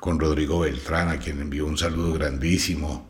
con 0.00 0.18
Rodrigo 0.18 0.60
Beltrán, 0.60 1.08
a 1.08 1.18
quien 1.18 1.40
envió 1.40 1.64
un 1.64 1.78
saludo 1.78 2.12
grandísimo, 2.12 3.08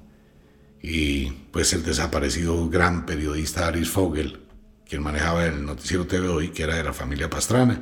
y 0.81 1.31
pues 1.51 1.73
el 1.73 1.85
desaparecido 1.85 2.69
gran 2.69 3.07
periodista 3.07 3.67
Aris 3.67 3.89
Fogel, 3.89 4.41
quien 4.89 5.03
manejaba 5.03 5.47
el 5.47 5.65
noticiero 5.65 6.07
TV 6.07 6.29
Hoy, 6.29 6.49
que 6.51 6.65
era 6.65 6.77
de 6.77 6.85
la 6.85 6.93
familia 6.93 7.31
Pastrana. 7.31 7.81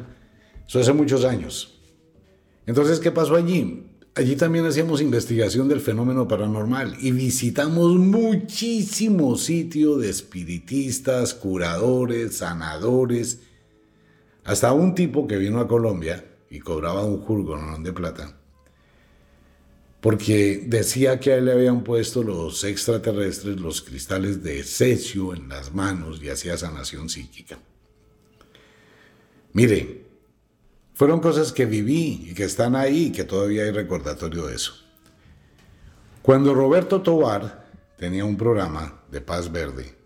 Eso 0.70 0.78
hace 0.78 0.92
muchos 0.92 1.24
años. 1.24 1.80
Entonces, 2.64 3.00
¿qué 3.00 3.10
pasó 3.10 3.34
allí? 3.34 3.88
Allí 4.14 4.36
también 4.36 4.64
hacíamos 4.66 5.00
investigación 5.00 5.68
del 5.68 5.80
fenómeno 5.80 6.28
paranormal 6.28 6.96
y 7.00 7.10
visitamos 7.10 7.96
muchísimos 7.96 9.42
sitios 9.42 10.00
de 10.00 10.10
espiritistas, 10.10 11.34
curadores, 11.34 12.36
sanadores, 12.36 13.40
hasta 14.44 14.72
un 14.72 14.94
tipo 14.94 15.26
que 15.26 15.38
vino 15.38 15.58
a 15.58 15.66
Colombia 15.66 16.24
y 16.48 16.60
cobraba 16.60 17.04
un 17.04 17.20
jurgonón 17.20 17.82
de 17.82 17.92
plata 17.92 18.36
porque 20.00 20.64
decía 20.66 21.20
que 21.20 21.32
a 21.32 21.36
él 21.38 21.46
le 21.46 21.52
habían 21.52 21.82
puesto 21.82 22.22
los 22.22 22.62
extraterrestres 22.62 23.60
los 23.60 23.82
cristales 23.82 24.40
de 24.40 24.62
cesio 24.62 25.34
en 25.34 25.48
las 25.48 25.74
manos 25.74 26.22
y 26.22 26.30
hacía 26.30 26.56
sanación 26.56 27.08
psíquica. 27.08 27.58
Mire, 29.52 29.99
fueron 31.00 31.20
cosas 31.20 31.50
que 31.50 31.64
viví 31.64 32.26
y 32.28 32.34
que 32.34 32.44
están 32.44 32.76
ahí 32.76 33.06
y 33.06 33.10
que 33.10 33.24
todavía 33.24 33.62
hay 33.62 33.70
recordatorio 33.70 34.48
de 34.48 34.56
eso. 34.56 34.74
Cuando 36.20 36.52
Roberto 36.52 37.00
Tobar 37.00 37.70
tenía 37.96 38.26
un 38.26 38.36
programa 38.36 39.00
de 39.10 39.22
Paz 39.22 39.50
Verde, 39.50 39.96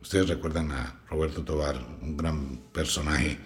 ustedes 0.00 0.30
recuerdan 0.30 0.72
a 0.72 1.02
Roberto 1.10 1.44
Tobar, 1.44 1.76
un 2.00 2.16
gran 2.16 2.58
personaje 2.72 3.38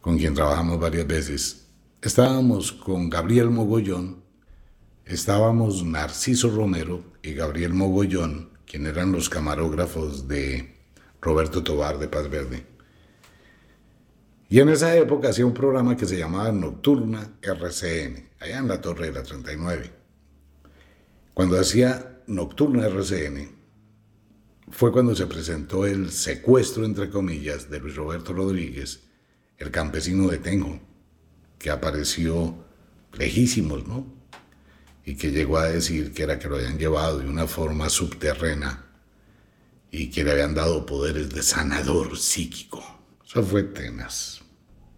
con 0.00 0.18
quien 0.18 0.34
trabajamos 0.34 0.80
varias 0.80 1.06
veces, 1.06 1.68
estábamos 2.00 2.72
con 2.72 3.08
Gabriel 3.08 3.50
Mogollón, 3.50 4.24
estábamos 5.04 5.84
Narciso 5.84 6.50
Romero 6.50 7.04
y 7.22 7.32
Gabriel 7.34 7.74
Mogollón, 7.74 8.50
quien 8.66 8.88
eran 8.88 9.12
los 9.12 9.28
camarógrafos 9.28 10.26
de 10.26 10.74
Roberto 11.20 11.62
Tobar 11.62 12.00
de 12.00 12.08
Paz 12.08 12.28
Verde. 12.28 12.71
Y 14.52 14.60
en 14.60 14.68
esa 14.68 14.94
época 14.94 15.30
hacía 15.30 15.46
un 15.46 15.54
programa 15.54 15.96
que 15.96 16.04
se 16.04 16.18
llamaba 16.18 16.52
Nocturna 16.52 17.38
RCN, 17.40 18.28
allá 18.38 18.58
en 18.58 18.68
la 18.68 18.82
Torre 18.82 19.06
de 19.06 19.12
la 19.14 19.22
39. 19.22 19.90
Cuando 21.32 21.58
hacía 21.58 22.20
Nocturna 22.26 22.86
RCN, 22.86 23.48
fue 24.68 24.92
cuando 24.92 25.16
se 25.16 25.26
presentó 25.26 25.86
el 25.86 26.10
secuestro, 26.10 26.84
entre 26.84 27.08
comillas, 27.08 27.70
de 27.70 27.80
Luis 27.80 27.96
Roberto 27.96 28.34
Rodríguez, 28.34 29.04
el 29.56 29.70
campesino 29.70 30.28
de 30.28 30.36
Tenjo, 30.36 30.78
que 31.58 31.70
apareció 31.70 32.54
lejísimos, 33.14 33.88
¿no? 33.88 34.04
y 35.06 35.14
que 35.14 35.30
llegó 35.30 35.56
a 35.56 35.68
decir 35.70 36.12
que 36.12 36.24
era 36.24 36.38
que 36.38 36.48
lo 36.48 36.56
habían 36.56 36.76
llevado 36.76 37.20
de 37.20 37.26
una 37.26 37.46
forma 37.46 37.88
subterránea 37.88 38.84
y 39.90 40.10
que 40.10 40.24
le 40.24 40.32
habían 40.32 40.54
dado 40.54 40.84
poderes 40.84 41.30
de 41.30 41.42
sanador 41.42 42.18
psíquico. 42.18 42.84
Eso 43.26 43.42
fue 43.42 43.62
tenaz. 43.62 44.41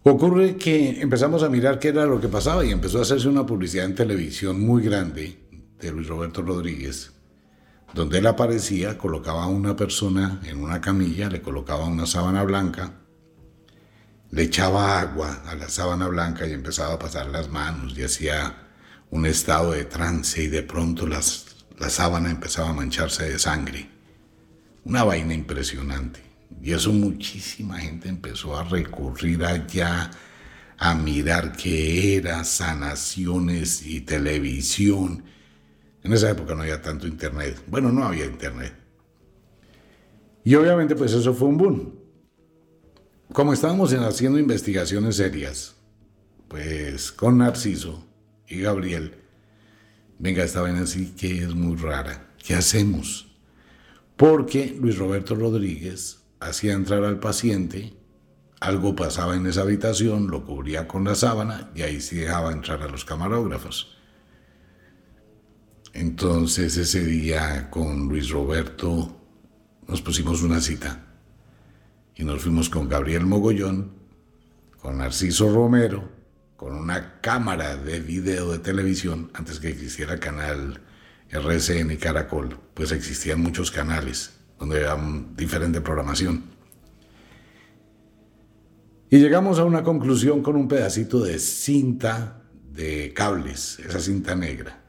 Ocurre 0.07 0.57
que 0.57 1.01
empezamos 1.01 1.43
a 1.43 1.49
mirar 1.49 1.79
qué 1.79 1.89
era 1.89 2.05
lo 2.05 2.21
que 2.21 2.29
pasaba 2.29 2.63
y 2.63 2.71
empezó 2.71 2.99
a 2.99 3.03
hacerse 3.03 3.27
una 3.27 3.47
publicidad 3.47 3.87
en 3.87 3.95
televisión 3.95 4.61
muy 4.61 4.83
grande 4.83 5.39
de 5.81 5.91
Luis 5.93 6.07
Roberto 6.07 6.43
Rodríguez, 6.43 7.15
donde 7.95 8.19
él 8.19 8.27
aparecía, 8.27 8.99
colocaba 8.99 9.45
a 9.45 9.49
una 9.49 9.75
persona 9.77 10.43
en 10.45 10.63
una 10.63 10.83
camilla, 10.83 11.31
le 11.31 11.41
colocaba 11.41 11.87
una 11.87 12.05
sábana 12.05 12.43
blanca, 12.43 12.93
le 14.31 14.43
echaba 14.43 15.01
agua 15.01 15.43
a 15.47 15.55
la 15.55 15.71
sábana 15.71 16.07
blanca 16.09 16.47
y 16.47 16.53
empezaba 16.53 16.93
a 16.93 16.99
pasar 16.99 17.29
las 17.29 17.49
manos 17.49 17.97
y 17.97 18.03
hacía 18.03 18.69
un 19.09 19.25
estado 19.25 19.73
de 19.73 19.87
trance 19.87 20.43
y 20.43 20.49
de 20.49 20.63
pronto 20.63 21.07
la 21.07 21.23
sábana 21.89 22.31
empezaba 22.31 22.69
a 22.69 22.75
mancharse 22.75 23.31
de 23.31 23.39
sangre. 23.39 23.89
Una 24.85 25.03
vaina 25.03 25.33
impresionante. 25.33 26.34
Y 26.63 26.73
eso 26.73 26.93
muchísima 26.93 27.79
gente 27.79 28.09
empezó 28.09 28.57
a 28.57 28.65
recurrir 28.65 29.45
allá 29.45 30.11
a 30.79 30.95
mirar 30.95 31.53
qué 31.53 32.17
era 32.17 32.43
sanaciones 32.45 33.85
y 33.87 34.01
televisión. 34.01 35.25
En 36.03 36.13
esa 36.13 36.31
época 36.31 36.55
no 36.55 36.63
había 36.63 36.83
tanto 36.83 37.07
internet. 37.07 37.63
Bueno, 37.67 37.91
no 37.91 38.05
había 38.05 38.27
internet. 38.27 38.75
Y 40.45 40.55
obviamente 40.55 40.95
pues 40.95 41.13
eso 41.13 41.35
fue 41.35 41.49
un 41.49 41.57
boom. 41.57 41.95
Como 43.33 43.53
estábamos 43.53 43.93
haciendo 43.93 44.39
investigaciones 44.39 45.17
serias, 45.17 45.75
pues 46.49 47.11
con 47.11 47.39
Narciso, 47.39 48.07
y 48.47 48.61
Gabriel, 48.61 49.15
venga, 50.19 50.45
esta 50.45 50.61
vaina 50.61 50.83
así 50.83 51.15
que 51.17 51.39
es 51.39 51.55
muy 51.55 51.77
rara. 51.77 52.31
¿Qué 52.39 52.55
hacemos? 52.55 53.35
Porque 54.17 54.77
Luis 54.79 54.99
Roberto 54.99 55.35
Rodríguez 55.35 56.24
hacía 56.45 56.75
entrar 56.75 57.05
al 57.05 57.19
paciente, 57.19 57.95
algo 58.61 58.95
pasaba 58.95 59.37
en 59.37 59.47
esa 59.47 59.63
habitación, 59.63 60.29
lo 60.29 60.45
cubría 60.45 60.89
con 60.89 61.05
la 61.05 61.15
sábana 61.15 61.71
y 61.75 61.83
ahí 61.83 62.01
sí 62.01 62.17
dejaba 62.17 62.53
entrar 62.53 62.83
a 62.83 62.89
los 62.89 63.05
camarógrafos. 63.05 63.99
Entonces 65.93 66.77
ese 66.77 67.05
día 67.05 67.71
con 67.71 68.09
Luis 68.09 68.31
Roberto 68.31 69.21
nos 69.87 70.03
pusimos 70.03 70.43
una 70.43 70.61
cita 70.61 71.05
y 72.17 72.25
nos 72.25 72.43
fuimos 72.43 72.69
con 72.69 72.89
Gabriel 72.89 73.27
Mogollón, 73.27 73.93
con 74.81 74.99
Narciso 74.99 75.53
Romero, 75.53 76.11
con 76.57 76.75
una 76.75 77.21
cámara 77.21 77.77
de 77.77 78.01
video 78.01 78.53
de 78.53 78.59
televisión, 78.59 79.31
antes 79.35 79.61
que 79.61 79.69
existiera 79.69 80.19
canal 80.19 80.81
RCN 81.31 81.91
y 81.91 81.97
Caracol, 81.97 82.59
pues 82.75 82.93
existían 82.93 83.41
muchos 83.41 83.71
canales 83.71 84.44
donde 84.65 84.87
había 84.87 85.03
diferente 85.37 85.81
programación. 85.81 86.43
Y 89.11 89.19
llegamos 89.19 89.59
a 89.59 89.65
una 89.65 89.83
conclusión 89.83 90.43
con 90.43 90.57
un 90.57 90.69
pedacito 90.69 91.21
de 91.21 91.39
cinta 91.39 92.43
de 92.73 93.13
cables, 93.15 93.79
esa 93.79 94.01
cinta 94.01 94.35
negra. 94.35 94.81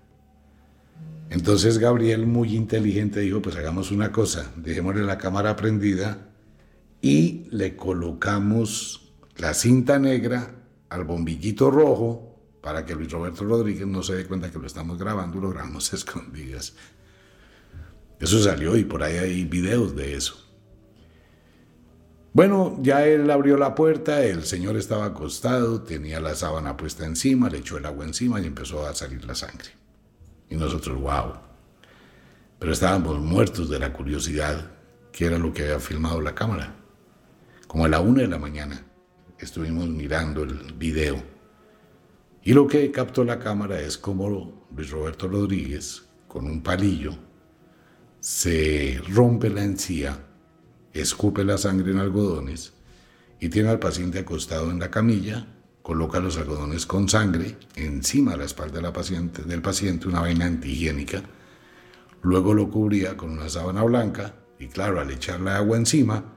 Entonces 1.29 1.77
Gabriel, 1.77 2.25
muy 2.25 2.55
inteligente, 2.55 3.19
dijo, 3.19 3.41
pues 3.41 3.55
hagamos 3.57 3.91
una 3.91 4.11
cosa, 4.11 4.51
dejémosle 4.55 5.03
la 5.03 5.17
cámara 5.17 5.55
prendida 5.55 6.29
y 7.01 7.47
le 7.51 7.75
colocamos 7.75 9.13
la 9.35 9.53
cinta 9.53 9.99
negra 9.99 10.55
al 10.89 11.03
bombillito 11.03 11.69
rojo 11.69 12.39
para 12.61 12.85
que 12.85 12.95
Luis 12.95 13.11
Roberto 13.11 13.43
Rodríguez 13.43 13.85
no 13.85 14.01
se 14.01 14.15
dé 14.15 14.25
cuenta 14.25 14.49
que 14.49 14.57
lo 14.57 14.67
estamos 14.67 14.97
grabando, 14.97 15.41
lo 15.41 15.49
grabamos 15.49 15.93
escondidas. 15.93 16.73
Eso 18.19 18.41
salió 18.41 18.77
y 18.77 18.85
por 18.85 19.03
ahí 19.03 19.17
hay 19.17 19.45
videos 19.45 19.95
de 19.95 20.15
eso. 20.15 20.41
Bueno, 22.33 22.77
ya 22.81 23.05
él 23.05 23.31
abrió 23.31 23.55
la 23.55 23.75
puerta, 23.75 24.23
el 24.23 24.43
señor 24.43 24.75
estaba 24.75 25.05
acostado, 25.05 25.83
tenía 25.83 26.19
la 26.19 26.35
sábana 26.35 26.75
puesta 26.75 27.05
encima, 27.05 27.49
le 27.49 27.59
echó 27.59 27.77
el 27.77 27.85
agua 27.85 28.03
encima 28.03 28.41
y 28.41 28.45
empezó 28.45 28.85
a 28.85 28.93
salir 28.93 29.23
la 29.23 29.35
sangre. 29.35 29.69
Y 30.49 30.55
nosotros, 30.55 30.99
wow. 30.99 31.33
Pero 32.59 32.73
estábamos 32.73 33.19
muertos 33.19 33.69
de 33.69 33.79
la 33.79 33.93
curiosidad, 33.93 34.69
que 35.13 35.25
era 35.27 35.37
lo 35.37 35.53
que 35.53 35.63
había 35.63 35.79
filmado 35.79 36.19
la 36.19 36.35
cámara. 36.35 36.75
Como 37.67 37.85
a 37.85 37.87
la 37.89 38.01
una 38.01 38.21
de 38.21 38.27
la 38.27 38.37
mañana 38.37 38.85
estuvimos 39.39 39.87
mirando 39.87 40.43
el 40.43 40.73
video. 40.73 41.23
Y 42.43 42.51
lo 42.51 42.67
que 42.67 42.91
captó 42.91 43.23
la 43.23 43.39
cámara 43.39 43.79
es 43.79 43.97
como 43.97 44.67
Luis 44.75 44.89
Roberto 44.89 45.27
Rodríguez, 45.27 46.05
con 46.27 46.45
un 46.45 46.61
palillo, 46.61 47.15
se 48.25 48.99
rompe 49.07 49.51
la 49.51 49.63
encía, 49.63 50.17
escupe 50.93 51.43
la 51.43 51.59
sangre 51.59 51.91
en 51.91 51.99
algodones 51.99 52.73
y 53.39 53.49
tiene 53.49 53.69
al 53.69 53.77
paciente 53.77 54.17
acostado 54.17 54.71
en 54.71 54.79
la 54.79 54.89
camilla, 54.89 55.45
coloca 55.83 56.19
los 56.19 56.35
algodones 56.35 56.87
con 56.87 57.07
sangre 57.07 57.55
encima 57.75 58.31
de 58.31 58.37
la 58.37 58.45
espalda 58.45 58.81
del 58.81 59.61
paciente, 59.61 60.07
una 60.07 60.21
vaina 60.21 60.45
antihigiénica, 60.45 61.21
luego 62.23 62.55
lo 62.55 62.71
cubría 62.71 63.15
con 63.15 63.29
una 63.29 63.47
sábana 63.47 63.83
blanca 63.83 64.33
y 64.57 64.69
claro, 64.69 64.99
al 64.99 65.11
echarle 65.11 65.51
agua 65.51 65.77
encima, 65.77 66.33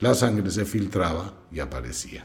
la 0.00 0.14
sangre 0.14 0.50
se 0.50 0.64
filtraba 0.64 1.42
y 1.52 1.60
aparecía. 1.60 2.24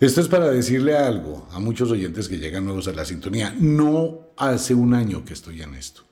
Esto 0.00 0.22
es 0.22 0.28
para 0.28 0.48
decirle 0.48 0.96
algo 0.96 1.46
a 1.52 1.60
muchos 1.60 1.90
oyentes 1.90 2.30
que 2.30 2.38
llegan 2.38 2.64
nuevos 2.64 2.88
a 2.88 2.92
la 2.92 3.04
sintonía. 3.04 3.54
No 3.60 4.30
hace 4.38 4.74
un 4.74 4.94
año 4.94 5.26
que 5.26 5.34
estoy 5.34 5.60
en 5.60 5.74
esto. 5.74 6.04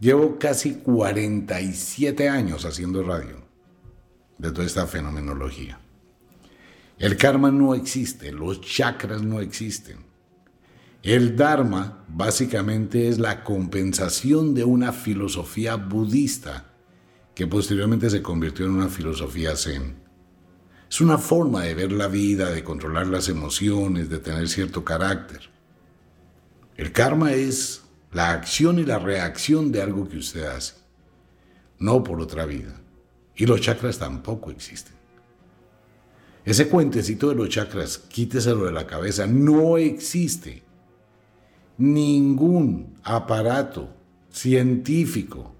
Llevo 0.00 0.38
casi 0.38 0.76
47 0.76 2.28
años 2.28 2.64
haciendo 2.64 3.02
radio 3.02 3.42
de 4.38 4.52
toda 4.52 4.66
esta 4.66 4.86
fenomenología. 4.86 5.80
El 6.98 7.16
karma 7.16 7.50
no 7.50 7.74
existe, 7.74 8.30
los 8.30 8.60
chakras 8.60 9.22
no 9.22 9.40
existen. 9.40 10.08
El 11.02 11.36
Dharma 11.36 12.04
básicamente 12.08 13.08
es 13.08 13.18
la 13.18 13.44
compensación 13.44 14.54
de 14.54 14.64
una 14.64 14.92
filosofía 14.92 15.76
budista 15.76 16.72
que 17.34 17.46
posteriormente 17.46 18.10
se 18.10 18.20
convirtió 18.20 18.66
en 18.66 18.72
una 18.72 18.88
filosofía 18.88 19.54
zen. 19.54 19.96
Es 20.90 21.00
una 21.00 21.18
forma 21.18 21.62
de 21.62 21.74
ver 21.74 21.92
la 21.92 22.08
vida, 22.08 22.50
de 22.50 22.64
controlar 22.64 23.06
las 23.06 23.28
emociones, 23.28 24.08
de 24.08 24.18
tener 24.18 24.48
cierto 24.48 24.84
carácter. 24.84 25.50
El 26.76 26.92
karma 26.92 27.32
es 27.32 27.82
la 28.12 28.30
acción 28.30 28.78
y 28.78 28.84
la 28.84 28.98
reacción 28.98 29.70
de 29.70 29.82
algo 29.82 30.08
que 30.08 30.18
usted 30.18 30.44
hace, 30.44 30.74
no 31.78 32.02
por 32.02 32.20
otra 32.20 32.46
vida. 32.46 32.80
Y 33.36 33.46
los 33.46 33.60
chakras 33.60 33.98
tampoco 33.98 34.50
existen. 34.50 34.94
Ese 36.44 36.68
cuentecito 36.68 37.28
de 37.28 37.34
los 37.34 37.48
chakras, 37.50 37.98
quíteselo 37.98 38.64
de 38.64 38.72
la 38.72 38.86
cabeza, 38.86 39.26
no 39.26 39.76
existe. 39.76 40.62
Ningún 41.76 42.94
aparato 43.04 43.94
científico 44.30 45.54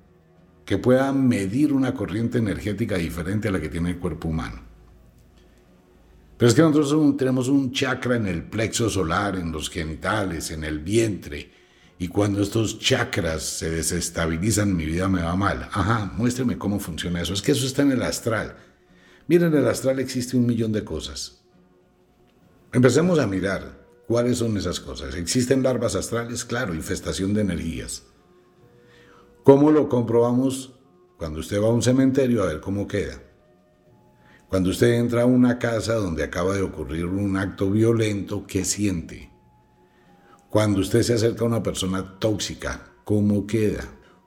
que 0.64 0.78
pueda 0.78 1.12
medir 1.12 1.72
una 1.72 1.94
corriente 1.94 2.38
energética 2.38 2.96
diferente 2.96 3.48
a 3.48 3.52
la 3.52 3.61
que 3.61 3.68
tiene 3.68 3.90
el 3.90 3.98
cuerpo 3.98 4.28
humano. 4.28 4.61
Pero 6.37 6.48
es 6.48 6.54
que 6.54 6.62
nosotros 6.62 7.16
tenemos 7.16 7.48
un 7.48 7.72
chakra 7.72 8.16
en 8.16 8.26
el 8.26 8.44
plexo 8.44 8.88
solar, 8.88 9.37
en 9.37 9.52
los 9.52 9.70
genitales, 9.70 10.50
en 10.50 10.64
el 10.64 10.78
vientre, 10.78 11.50
y 11.98 12.08
cuando 12.08 12.42
estos 12.42 12.78
chakras 12.78 13.42
se 13.42 13.70
desestabilizan, 13.70 14.76
mi 14.76 14.84
vida 14.84 15.08
me 15.08 15.22
va 15.22 15.34
mal. 15.34 15.68
Ajá, 15.72 16.12
muéstreme 16.16 16.56
cómo 16.56 16.78
funciona 16.78 17.20
eso. 17.20 17.32
Es 17.32 17.42
que 17.42 17.52
eso 17.52 17.66
está 17.66 17.82
en 17.82 17.90
el 17.90 18.02
astral. 18.02 18.56
Miren, 19.26 19.52
en 19.52 19.58
el 19.58 19.68
astral 19.68 19.98
existe 19.98 20.37
un 20.37 20.46
millón 20.46 20.70
de 20.70 20.84
cosas. 20.84 21.42
Empecemos 22.72 23.18
a 23.18 23.26
mirar 23.26 23.84
cuáles 24.06 24.38
son 24.38 24.56
esas 24.56 24.78
cosas. 24.78 25.16
¿Existen 25.16 25.64
larvas 25.64 25.96
astrales? 25.96 26.44
Claro, 26.44 26.72
infestación 26.72 27.34
de 27.34 27.40
energías. 27.40 28.04
¿Cómo 29.42 29.72
lo 29.72 29.88
comprobamos? 29.88 30.74
Cuando 31.16 31.40
usted 31.40 31.61
va 31.61 31.66
a 31.66 31.72
un 31.72 31.82
cementerio 31.82 32.44
a 32.44 32.46
ver 32.46 32.61
cómo 32.61 32.87
queda. 32.87 33.20
Cuando 34.48 34.70
usted 34.70 34.94
entra 34.94 35.22
a 35.22 35.26
una 35.26 35.58
casa 35.58 35.94
donde 35.94 36.22
acaba 36.22 36.54
de 36.54 36.62
ocurrir 36.62 37.06
un 37.06 37.37
acto 37.37 37.70
violento, 37.70 38.46
¿qué 38.46 38.64
siente? 38.64 39.32
Cuando 40.50 40.80
usted 40.80 41.02
se 41.02 41.14
acerca 41.14 41.44
a 41.44 41.48
una 41.48 41.62
persona 41.62 42.18
tóxica, 42.18 42.92
¿cómo 43.04 43.46
queda? 43.46 43.84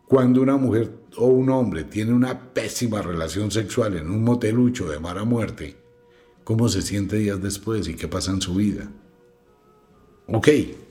Cuando 0.07 0.41
una 0.41 0.55
mujer 0.55 0.91
o 1.17 1.25
un 1.25 1.49
hombre 1.49 1.83
tiene 1.83 2.13
una 2.13 2.53
pésima 2.53 3.01
relación 3.01 3.49
sexual 3.49 3.97
en 3.97 4.09
un 4.11 4.23
motelucho 4.23 4.87
de 4.87 4.99
mala 4.99 5.23
muerte, 5.23 5.77
¿cómo 6.43 6.69
se 6.69 6.83
siente 6.83 7.15
días 7.15 7.41
después 7.41 7.87
y 7.87 7.95
qué 7.95 8.07
pasa 8.07 8.31
en 8.31 8.41
su 8.41 8.53
vida? 8.53 8.91
Ok, 10.27 10.47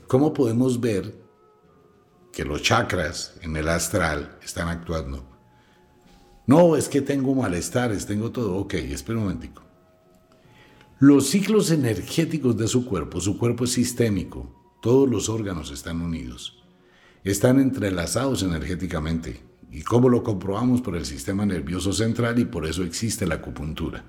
¿cómo 0.07 0.33
podemos 0.33 0.81
ver 0.81 1.15
que 2.33 2.43
los 2.43 2.61
chakras 2.61 3.35
en 3.41 3.55
el 3.55 3.69
astral 3.69 4.37
están 4.43 4.67
actuando? 4.67 5.25
No, 6.45 6.75
es 6.75 6.89
que 6.89 7.01
tengo 7.01 7.33
malestares, 7.33 8.05
tengo 8.05 8.31
todo. 8.31 8.57
Ok, 8.57 8.73
espera 8.73 9.17
un 9.17 9.23
momentico. 9.23 9.63
Los 10.99 11.27
ciclos 11.29 11.71
energéticos 11.71 12.57
de 12.57 12.67
su 12.67 12.85
cuerpo, 12.85 13.21
su 13.21 13.37
cuerpo 13.37 13.63
es 13.63 13.71
sistémico, 13.71 14.60
todos 14.81 15.07
los 15.07 15.29
órganos 15.29 15.71
están 15.71 16.01
unidos. 16.01 16.61
Están 17.23 17.59
entrelazados 17.59 18.41
energéticamente. 18.41 19.39
¿Y 19.71 19.83
cómo 19.83 20.09
lo 20.09 20.23
comprobamos? 20.23 20.81
Por 20.81 20.97
el 20.97 21.05
sistema 21.05 21.45
nervioso 21.45 21.93
central 21.93 22.39
y 22.39 22.45
por 22.45 22.65
eso 22.65 22.83
existe 22.83 23.25
la 23.25 23.35
acupuntura. 23.35 24.03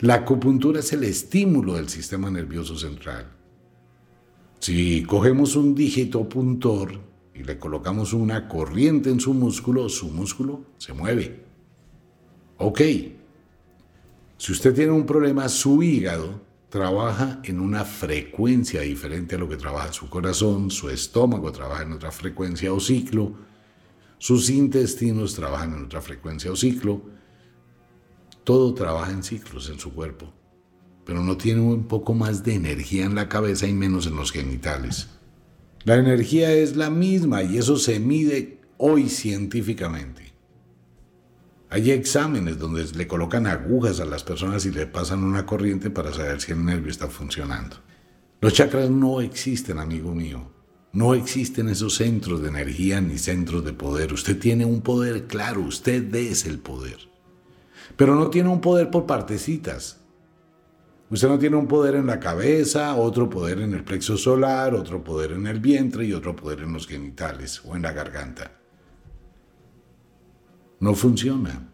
La 0.00 0.14
acupuntura 0.14 0.80
es 0.80 0.92
el 0.92 1.04
estímulo 1.04 1.74
del 1.74 1.88
sistema 1.88 2.30
nervioso 2.30 2.76
central. 2.76 3.26
Si 4.60 5.02
cogemos 5.04 5.56
un 5.56 5.74
dígito 5.74 6.28
puntor 6.28 7.00
y 7.34 7.42
le 7.42 7.58
colocamos 7.58 8.12
una 8.12 8.48
corriente 8.48 9.10
en 9.10 9.18
su 9.18 9.32
músculo, 9.32 9.88
su 9.88 10.08
músculo 10.10 10.66
se 10.76 10.92
mueve. 10.92 11.42
Ok. 12.58 12.80
Si 14.36 14.52
usted 14.52 14.74
tiene 14.74 14.92
un 14.92 15.06
problema, 15.06 15.48
su 15.48 15.82
hígado 15.82 16.51
trabaja 16.72 17.38
en 17.44 17.60
una 17.60 17.84
frecuencia 17.84 18.80
diferente 18.80 19.34
a 19.34 19.38
lo 19.38 19.46
que 19.46 19.58
trabaja 19.58 19.92
su 19.92 20.08
corazón, 20.08 20.70
su 20.70 20.88
estómago 20.88 21.52
trabaja 21.52 21.82
en 21.82 21.92
otra 21.92 22.10
frecuencia 22.10 22.72
o 22.72 22.80
ciclo, 22.80 23.34
sus 24.16 24.48
intestinos 24.48 25.34
trabajan 25.34 25.74
en 25.74 25.84
otra 25.84 26.00
frecuencia 26.00 26.50
o 26.50 26.56
ciclo, 26.56 27.02
todo 28.42 28.72
trabaja 28.72 29.12
en 29.12 29.22
ciclos 29.22 29.68
en 29.68 29.78
su 29.78 29.92
cuerpo, 29.92 30.32
pero 31.04 31.22
no 31.22 31.36
tiene 31.36 31.60
un 31.60 31.88
poco 31.88 32.14
más 32.14 32.42
de 32.42 32.54
energía 32.54 33.04
en 33.04 33.16
la 33.16 33.28
cabeza 33.28 33.66
y 33.66 33.74
menos 33.74 34.06
en 34.06 34.16
los 34.16 34.32
genitales. 34.32 35.10
La 35.84 35.96
energía 35.96 36.52
es 36.52 36.74
la 36.74 36.88
misma 36.88 37.42
y 37.42 37.58
eso 37.58 37.76
se 37.76 38.00
mide 38.00 38.62
hoy 38.78 39.10
científicamente. 39.10 40.21
Hay 41.72 41.90
exámenes 41.90 42.58
donde 42.58 42.84
le 42.84 43.06
colocan 43.06 43.46
agujas 43.46 43.98
a 43.98 44.04
las 44.04 44.22
personas 44.22 44.66
y 44.66 44.70
le 44.70 44.86
pasan 44.86 45.24
una 45.24 45.46
corriente 45.46 45.88
para 45.88 46.12
saber 46.12 46.38
si 46.38 46.52
el 46.52 46.62
nervio 46.62 46.90
está 46.90 47.08
funcionando. 47.08 47.76
Los 48.42 48.52
chakras 48.52 48.90
no 48.90 49.22
existen, 49.22 49.78
amigo 49.78 50.14
mío. 50.14 50.50
No 50.92 51.14
existen 51.14 51.70
esos 51.70 51.94
centros 51.94 52.42
de 52.42 52.50
energía 52.50 53.00
ni 53.00 53.16
centros 53.16 53.64
de 53.64 53.72
poder. 53.72 54.12
Usted 54.12 54.38
tiene 54.38 54.66
un 54.66 54.82
poder, 54.82 55.26
claro, 55.26 55.62
usted 55.62 56.14
es 56.14 56.44
el 56.44 56.58
poder. 56.58 56.98
Pero 57.96 58.16
no 58.16 58.28
tiene 58.28 58.50
un 58.50 58.60
poder 58.60 58.90
por 58.90 59.06
partecitas. 59.06 59.98
Usted 61.08 61.28
no 61.28 61.38
tiene 61.38 61.56
un 61.56 61.68
poder 61.68 61.94
en 61.94 62.06
la 62.06 62.20
cabeza, 62.20 62.96
otro 62.96 63.30
poder 63.30 63.60
en 63.60 63.72
el 63.72 63.82
plexo 63.82 64.18
solar, 64.18 64.74
otro 64.74 65.02
poder 65.02 65.32
en 65.32 65.46
el 65.46 65.58
vientre 65.58 66.04
y 66.04 66.12
otro 66.12 66.36
poder 66.36 66.60
en 66.60 66.74
los 66.74 66.86
genitales 66.86 67.62
o 67.64 67.76
en 67.76 67.80
la 67.80 67.92
garganta. 67.92 68.61
No 70.82 70.96
funciona. 70.96 71.68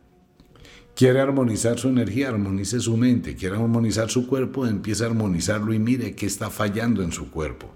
Quiere 0.94 1.22
armonizar 1.22 1.78
su 1.78 1.88
energía, 1.88 2.28
armonice 2.28 2.78
su 2.78 2.94
mente. 2.98 3.36
Quiere 3.36 3.56
armonizar 3.56 4.10
su 4.10 4.26
cuerpo, 4.26 4.66
empiece 4.66 5.02
a 5.02 5.06
armonizarlo 5.06 5.72
y 5.72 5.78
mire 5.78 6.14
qué 6.14 6.26
está 6.26 6.50
fallando 6.50 7.02
en 7.02 7.10
su 7.10 7.30
cuerpo. 7.30 7.74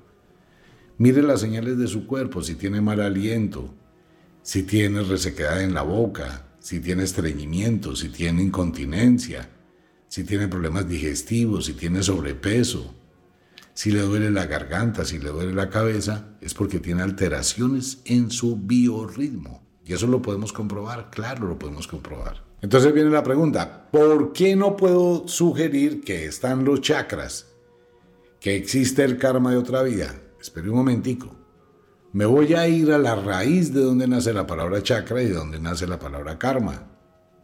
Mire 0.98 1.22
las 1.22 1.40
señales 1.40 1.78
de 1.78 1.86
su 1.86 2.06
cuerpo, 2.06 2.42
si 2.42 2.54
tiene 2.54 2.82
mal 2.82 3.00
aliento, 3.00 3.74
si 4.42 4.64
tiene 4.64 5.02
resequedad 5.04 5.62
en 5.62 5.72
la 5.72 5.80
boca, 5.80 6.48
si 6.58 6.80
tiene 6.80 7.04
estreñimiento, 7.04 7.96
si 7.96 8.10
tiene 8.10 8.42
incontinencia, 8.42 9.48
si 10.08 10.24
tiene 10.24 10.48
problemas 10.48 10.86
digestivos, 10.86 11.64
si 11.64 11.72
tiene 11.72 12.02
sobrepeso, 12.02 12.94
si 13.72 13.90
le 13.90 14.02
duele 14.02 14.30
la 14.30 14.44
garganta, 14.44 15.06
si 15.06 15.18
le 15.18 15.30
duele 15.30 15.54
la 15.54 15.70
cabeza, 15.70 16.36
es 16.42 16.52
porque 16.52 16.78
tiene 16.78 17.00
alteraciones 17.00 18.02
en 18.04 18.30
su 18.30 18.58
biorritmo. 18.58 19.62
Y 19.84 19.92
eso 19.92 20.06
lo 20.06 20.22
podemos 20.22 20.52
comprobar, 20.52 21.10
claro, 21.10 21.46
lo 21.46 21.58
podemos 21.58 21.86
comprobar. 21.86 22.42
Entonces 22.60 22.92
viene 22.92 23.10
la 23.10 23.24
pregunta, 23.24 23.88
¿por 23.90 24.32
qué 24.32 24.54
no 24.54 24.76
puedo 24.76 25.26
sugerir 25.26 26.02
que 26.02 26.26
están 26.26 26.64
los 26.64 26.80
chakras? 26.80 27.48
Que 28.38 28.54
existe 28.54 29.02
el 29.02 29.18
karma 29.18 29.50
de 29.50 29.56
otra 29.56 29.82
vida. 29.82 30.14
Espere 30.40 30.70
un 30.70 30.76
momentico. 30.76 31.34
Me 32.12 32.24
voy 32.24 32.54
a 32.54 32.68
ir 32.68 32.92
a 32.92 32.98
la 32.98 33.16
raíz 33.16 33.72
de 33.72 33.80
donde 33.80 34.06
nace 34.06 34.32
la 34.32 34.46
palabra 34.46 34.82
chakra 34.82 35.22
y 35.22 35.26
de 35.26 35.34
donde 35.34 35.58
nace 35.58 35.86
la 35.86 35.98
palabra 35.98 36.38
karma. 36.38 36.88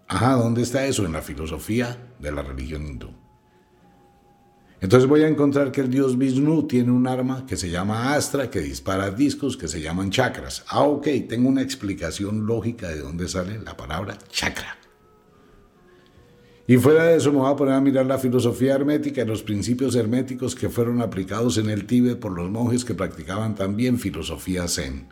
Ajá, 0.06 0.34
¿dónde 0.34 0.62
está 0.62 0.86
eso? 0.86 1.04
En 1.04 1.12
la 1.12 1.22
filosofía 1.22 2.14
de 2.18 2.32
la 2.32 2.42
religión 2.42 2.86
hindú. 2.86 3.10
Entonces 4.80 5.08
voy 5.08 5.22
a 5.22 5.28
encontrar 5.28 5.72
que 5.72 5.80
el 5.80 5.90
dios 5.90 6.16
Vishnu 6.16 6.68
tiene 6.68 6.92
un 6.92 7.08
arma 7.08 7.44
que 7.46 7.56
se 7.56 7.68
llama 7.68 8.14
Astra, 8.14 8.48
que 8.48 8.60
dispara 8.60 9.10
discos 9.10 9.56
que 9.56 9.66
se 9.66 9.80
llaman 9.80 10.10
chakras. 10.10 10.64
Ah, 10.68 10.82
ok, 10.82 11.08
tengo 11.28 11.48
una 11.48 11.62
explicación 11.62 12.46
lógica 12.46 12.88
de 12.88 13.00
dónde 13.00 13.28
sale 13.28 13.58
la 13.58 13.76
palabra 13.76 14.16
chakra. 14.30 14.78
Y 16.68 16.76
fuera 16.76 17.04
de 17.04 17.16
eso 17.16 17.32
me 17.32 17.38
voy 17.38 17.50
a 17.50 17.56
poner 17.56 17.74
a 17.74 17.80
mirar 17.80 18.06
la 18.06 18.18
filosofía 18.18 18.74
hermética 18.74 19.22
y 19.22 19.26
los 19.26 19.42
principios 19.42 19.96
herméticos 19.96 20.54
que 20.54 20.68
fueron 20.68 21.00
aplicados 21.00 21.56
en 21.58 21.70
el 21.70 21.86
Tíbet 21.86 22.20
por 22.20 22.32
los 22.32 22.48
monjes 22.50 22.84
que 22.84 22.94
practicaban 22.94 23.54
también 23.54 23.98
filosofía 23.98 24.68
zen. 24.68 25.08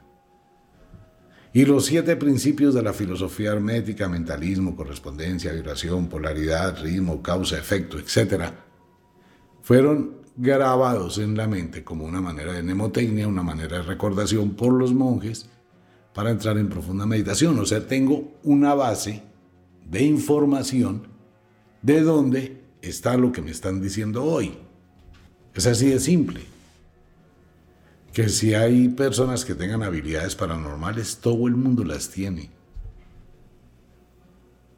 Y 1.54 1.64
los 1.64 1.86
siete 1.86 2.14
principios 2.16 2.74
de 2.74 2.82
la 2.82 2.92
filosofía 2.92 3.52
hermética, 3.52 4.06
mentalismo, 4.06 4.76
correspondencia, 4.76 5.52
vibración, 5.52 6.08
polaridad, 6.08 6.78
ritmo, 6.82 7.22
causa, 7.22 7.56
efecto, 7.56 7.98
etc., 7.98 8.52
fueron 9.66 10.18
grabados 10.36 11.18
en 11.18 11.36
la 11.36 11.48
mente 11.48 11.82
como 11.82 12.04
una 12.04 12.20
manera 12.20 12.52
de 12.52 12.62
mnemotecnia, 12.62 13.26
una 13.26 13.42
manera 13.42 13.78
de 13.78 13.82
recordación 13.82 14.50
por 14.50 14.72
los 14.72 14.94
monjes 14.94 15.48
para 16.14 16.30
entrar 16.30 16.56
en 16.56 16.68
profunda 16.68 17.04
meditación. 17.04 17.58
O 17.58 17.66
sea, 17.66 17.84
tengo 17.84 18.38
una 18.44 18.74
base 18.74 19.24
de 19.90 20.04
información 20.04 21.08
de 21.82 22.00
dónde 22.00 22.62
está 22.80 23.16
lo 23.16 23.32
que 23.32 23.42
me 23.42 23.50
están 23.50 23.82
diciendo 23.82 24.22
hoy. 24.22 24.56
Es 25.52 25.66
así 25.66 25.88
de 25.88 25.98
simple. 25.98 26.42
Que 28.12 28.28
si 28.28 28.54
hay 28.54 28.88
personas 28.90 29.44
que 29.44 29.56
tengan 29.56 29.82
habilidades 29.82 30.36
paranormales, 30.36 31.16
todo 31.16 31.48
el 31.48 31.56
mundo 31.56 31.82
las 31.82 32.08
tiene. 32.10 32.50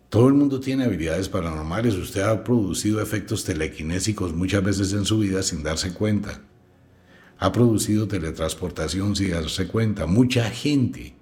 Todo 0.08 0.28
el 0.28 0.34
mundo 0.34 0.58
tiene 0.58 0.84
habilidades 0.84 1.28
paranormales. 1.28 1.94
Usted 1.94 2.22
ha 2.22 2.42
producido 2.42 3.02
efectos 3.02 3.44
telequinésicos 3.44 4.32
muchas 4.32 4.64
veces 4.64 4.92
en 4.94 5.04
su 5.04 5.18
vida 5.18 5.42
sin 5.42 5.62
darse 5.62 5.92
cuenta. 5.92 6.40
Ha 7.38 7.52
producido 7.52 8.08
teletransportación 8.08 9.14
sin 9.14 9.32
darse 9.32 9.68
cuenta. 9.68 10.06
Mucha 10.06 10.50
gente 10.50 11.14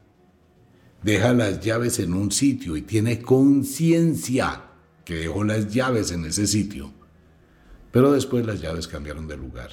deja 1.02 1.32
las 1.32 1.60
llaves 1.60 1.98
en 1.98 2.14
un 2.14 2.30
sitio 2.30 2.76
y 2.76 2.82
tiene 2.82 3.20
conciencia 3.20 4.62
que 5.04 5.16
dejó 5.16 5.42
las 5.42 5.72
llaves 5.72 6.12
en 6.12 6.24
ese 6.24 6.46
sitio. 6.46 6.92
Pero 7.90 8.12
después 8.12 8.46
las 8.46 8.60
llaves 8.60 8.86
cambiaron 8.86 9.26
de 9.26 9.36
lugar. 9.36 9.70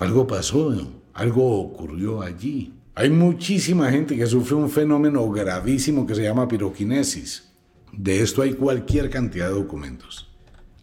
Algo 0.00 0.26
pasó 0.26 0.74
Algo 1.12 1.60
ocurrió 1.60 2.20
allí. 2.20 2.74
Hay 2.96 3.10
muchísima 3.10 3.90
gente 3.90 4.16
que 4.16 4.26
sufre 4.26 4.54
un 4.54 4.70
fenómeno 4.70 5.28
gravísimo 5.28 6.06
que 6.06 6.14
se 6.14 6.22
llama 6.22 6.46
piroquinesis. 6.46 7.50
De 7.92 8.20
esto 8.22 8.40
hay 8.42 8.54
cualquier 8.54 9.10
cantidad 9.10 9.48
de 9.48 9.54
documentos. 9.54 10.32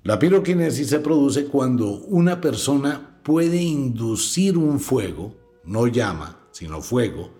La 0.03 0.19
piroquinesis 0.19 0.89
se 0.89 0.99
produce 0.99 1.45
cuando 1.45 1.89
una 1.89 2.41
persona 2.41 3.19
puede 3.23 3.61
inducir 3.61 4.57
un 4.57 4.81
fuego, 4.81 5.37
no 5.63 5.87
llama, 5.87 6.47
sino 6.51 6.81
fuego, 6.81 7.31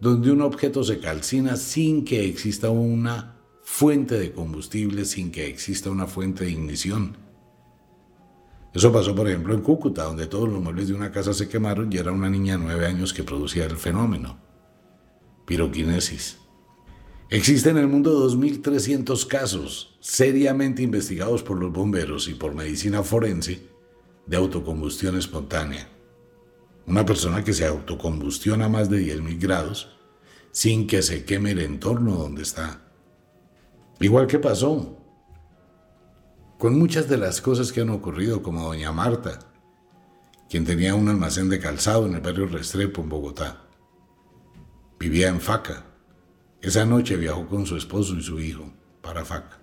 donde 0.00 0.32
un 0.32 0.40
objeto 0.42 0.82
se 0.82 0.98
calcina 0.98 1.56
sin 1.56 2.04
que 2.04 2.24
exista 2.24 2.70
una 2.70 3.36
fuente 3.62 4.18
de 4.18 4.32
combustible, 4.32 5.04
sin 5.04 5.30
que 5.30 5.46
exista 5.46 5.90
una 5.90 6.08
fuente 6.08 6.44
de 6.44 6.50
ignición. 6.50 7.16
Eso 8.74 8.92
pasó, 8.92 9.14
por 9.14 9.28
ejemplo, 9.28 9.54
en 9.54 9.60
Cúcuta, 9.60 10.02
donde 10.02 10.26
todos 10.26 10.48
los 10.48 10.60
muebles 10.60 10.88
de 10.88 10.94
una 10.94 11.12
casa 11.12 11.32
se 11.32 11.48
quemaron 11.48 11.92
y 11.92 11.96
era 11.96 12.10
una 12.10 12.28
niña 12.28 12.56
de 12.56 12.64
nueve 12.64 12.86
años 12.86 13.14
que 13.14 13.22
producía 13.22 13.66
el 13.66 13.76
fenómeno. 13.76 14.40
Piroquinesis. 15.46 16.38
Existen 17.30 17.76
en 17.76 17.84
el 17.84 17.88
mundo 17.88 18.28
2.300 18.28 19.26
casos 19.28 19.96
seriamente 20.00 20.82
investigados 20.82 21.44
por 21.44 21.58
los 21.58 21.72
bomberos 21.72 22.28
y 22.28 22.34
por 22.34 22.54
medicina 22.54 23.04
forense 23.04 23.62
de 24.26 24.36
autocombustión 24.36 25.16
espontánea. 25.16 25.88
Una 26.86 27.06
persona 27.06 27.44
que 27.44 27.52
se 27.52 27.66
autocombustiona 27.66 28.64
a 28.64 28.68
más 28.68 28.90
de 28.90 29.00
10.000 29.00 29.40
grados 29.40 29.88
sin 30.50 30.86
que 30.88 31.00
se 31.02 31.24
queme 31.24 31.52
el 31.52 31.60
entorno 31.60 32.16
donde 32.16 32.42
está. 32.42 32.92
Igual 34.00 34.26
que 34.26 34.40
pasó 34.40 35.03
con 36.58 36.78
muchas 36.78 37.08
de 37.08 37.18
las 37.18 37.40
cosas 37.40 37.72
que 37.72 37.80
han 37.80 37.90
ocurrido, 37.90 38.42
como 38.42 38.64
doña 38.64 38.92
Marta, 38.92 39.38
quien 40.48 40.64
tenía 40.64 40.94
un 40.94 41.08
almacén 41.08 41.48
de 41.48 41.58
calzado 41.58 42.06
en 42.06 42.14
el 42.14 42.20
barrio 42.20 42.46
Restrepo, 42.46 43.02
en 43.02 43.08
Bogotá. 43.08 43.64
Vivía 44.98 45.28
en 45.28 45.40
Faca. 45.40 45.84
Esa 46.60 46.84
noche 46.84 47.16
viajó 47.16 47.46
con 47.46 47.66
su 47.66 47.76
esposo 47.76 48.14
y 48.14 48.22
su 48.22 48.40
hijo 48.40 48.72
para 49.02 49.24
Faca. 49.24 49.58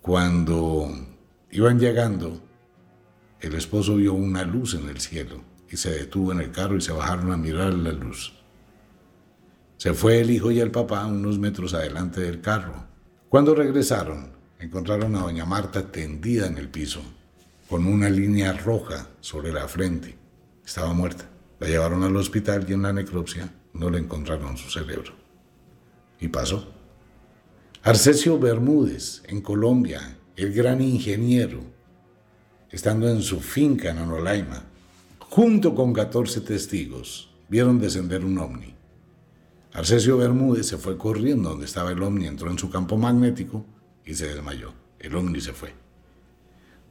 Cuando 0.00 0.88
iban 1.50 1.78
llegando, 1.78 2.42
el 3.40 3.54
esposo 3.54 3.96
vio 3.96 4.14
una 4.14 4.44
luz 4.44 4.74
en 4.74 4.88
el 4.88 5.00
cielo 5.00 5.42
y 5.70 5.76
se 5.76 5.90
detuvo 5.90 6.32
en 6.32 6.40
el 6.40 6.50
carro 6.50 6.76
y 6.76 6.80
se 6.80 6.92
bajaron 6.92 7.32
a 7.32 7.36
mirar 7.36 7.74
la 7.74 7.92
luz. 7.92 8.32
Se 9.76 9.92
fue 9.92 10.20
el 10.20 10.30
hijo 10.30 10.50
y 10.50 10.60
el 10.60 10.70
papá 10.70 11.06
unos 11.06 11.38
metros 11.38 11.74
adelante 11.74 12.20
del 12.22 12.40
carro. 12.40 12.86
Cuando 13.28 13.54
regresaron, 13.54 14.35
encontraron 14.58 15.14
a 15.16 15.20
doña 15.20 15.44
Marta 15.44 15.90
tendida 15.90 16.46
en 16.46 16.58
el 16.58 16.68
piso, 16.68 17.02
con 17.68 17.86
una 17.86 18.08
línea 18.08 18.52
roja 18.52 19.08
sobre 19.20 19.52
la 19.52 19.68
frente. 19.68 20.16
Estaba 20.64 20.92
muerta. 20.92 21.28
La 21.58 21.68
llevaron 21.68 22.02
al 22.02 22.16
hospital 22.16 22.66
y 22.68 22.74
en 22.74 22.82
la 22.82 22.92
necropsia 22.92 23.52
no 23.72 23.90
le 23.90 23.98
encontraron 23.98 24.56
su 24.56 24.70
cerebro. 24.70 25.12
Y 26.20 26.28
pasó. 26.28 26.72
Arcesio 27.82 28.38
Bermúdez, 28.38 29.22
en 29.26 29.40
Colombia, 29.40 30.18
el 30.36 30.52
gran 30.52 30.80
ingeniero, 30.80 31.60
estando 32.70 33.08
en 33.08 33.22
su 33.22 33.40
finca 33.40 33.90
en 33.90 33.98
Anolaima, 33.98 34.64
junto 35.18 35.74
con 35.74 35.92
14 35.92 36.40
testigos, 36.40 37.30
vieron 37.48 37.78
descender 37.78 38.24
un 38.24 38.38
ovni. 38.38 38.74
Arcesio 39.72 40.16
Bermúdez 40.16 40.66
se 40.66 40.78
fue 40.78 40.96
corriendo 40.96 41.50
donde 41.50 41.66
estaba 41.66 41.92
el 41.92 42.02
ovni, 42.02 42.26
entró 42.26 42.50
en 42.50 42.58
su 42.58 42.70
campo 42.70 42.96
magnético 42.96 43.64
y 44.06 44.14
se 44.14 44.28
desmayó. 44.28 44.72
El 44.98 45.14
ovni 45.14 45.40
se 45.40 45.52
fue. 45.52 45.74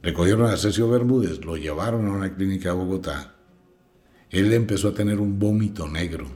Recogieron 0.02 0.48
a 0.48 0.56
Cesio 0.56 0.88
Bermúdez, 0.88 1.44
lo 1.44 1.56
llevaron 1.56 2.06
a 2.06 2.12
una 2.12 2.32
clínica 2.36 2.68
de 2.68 2.76
Bogotá. 2.76 3.34
Él 4.30 4.52
empezó 4.52 4.88
a 4.88 4.94
tener 4.94 5.18
un 5.18 5.38
vómito 5.38 5.88
negro. 5.88 6.26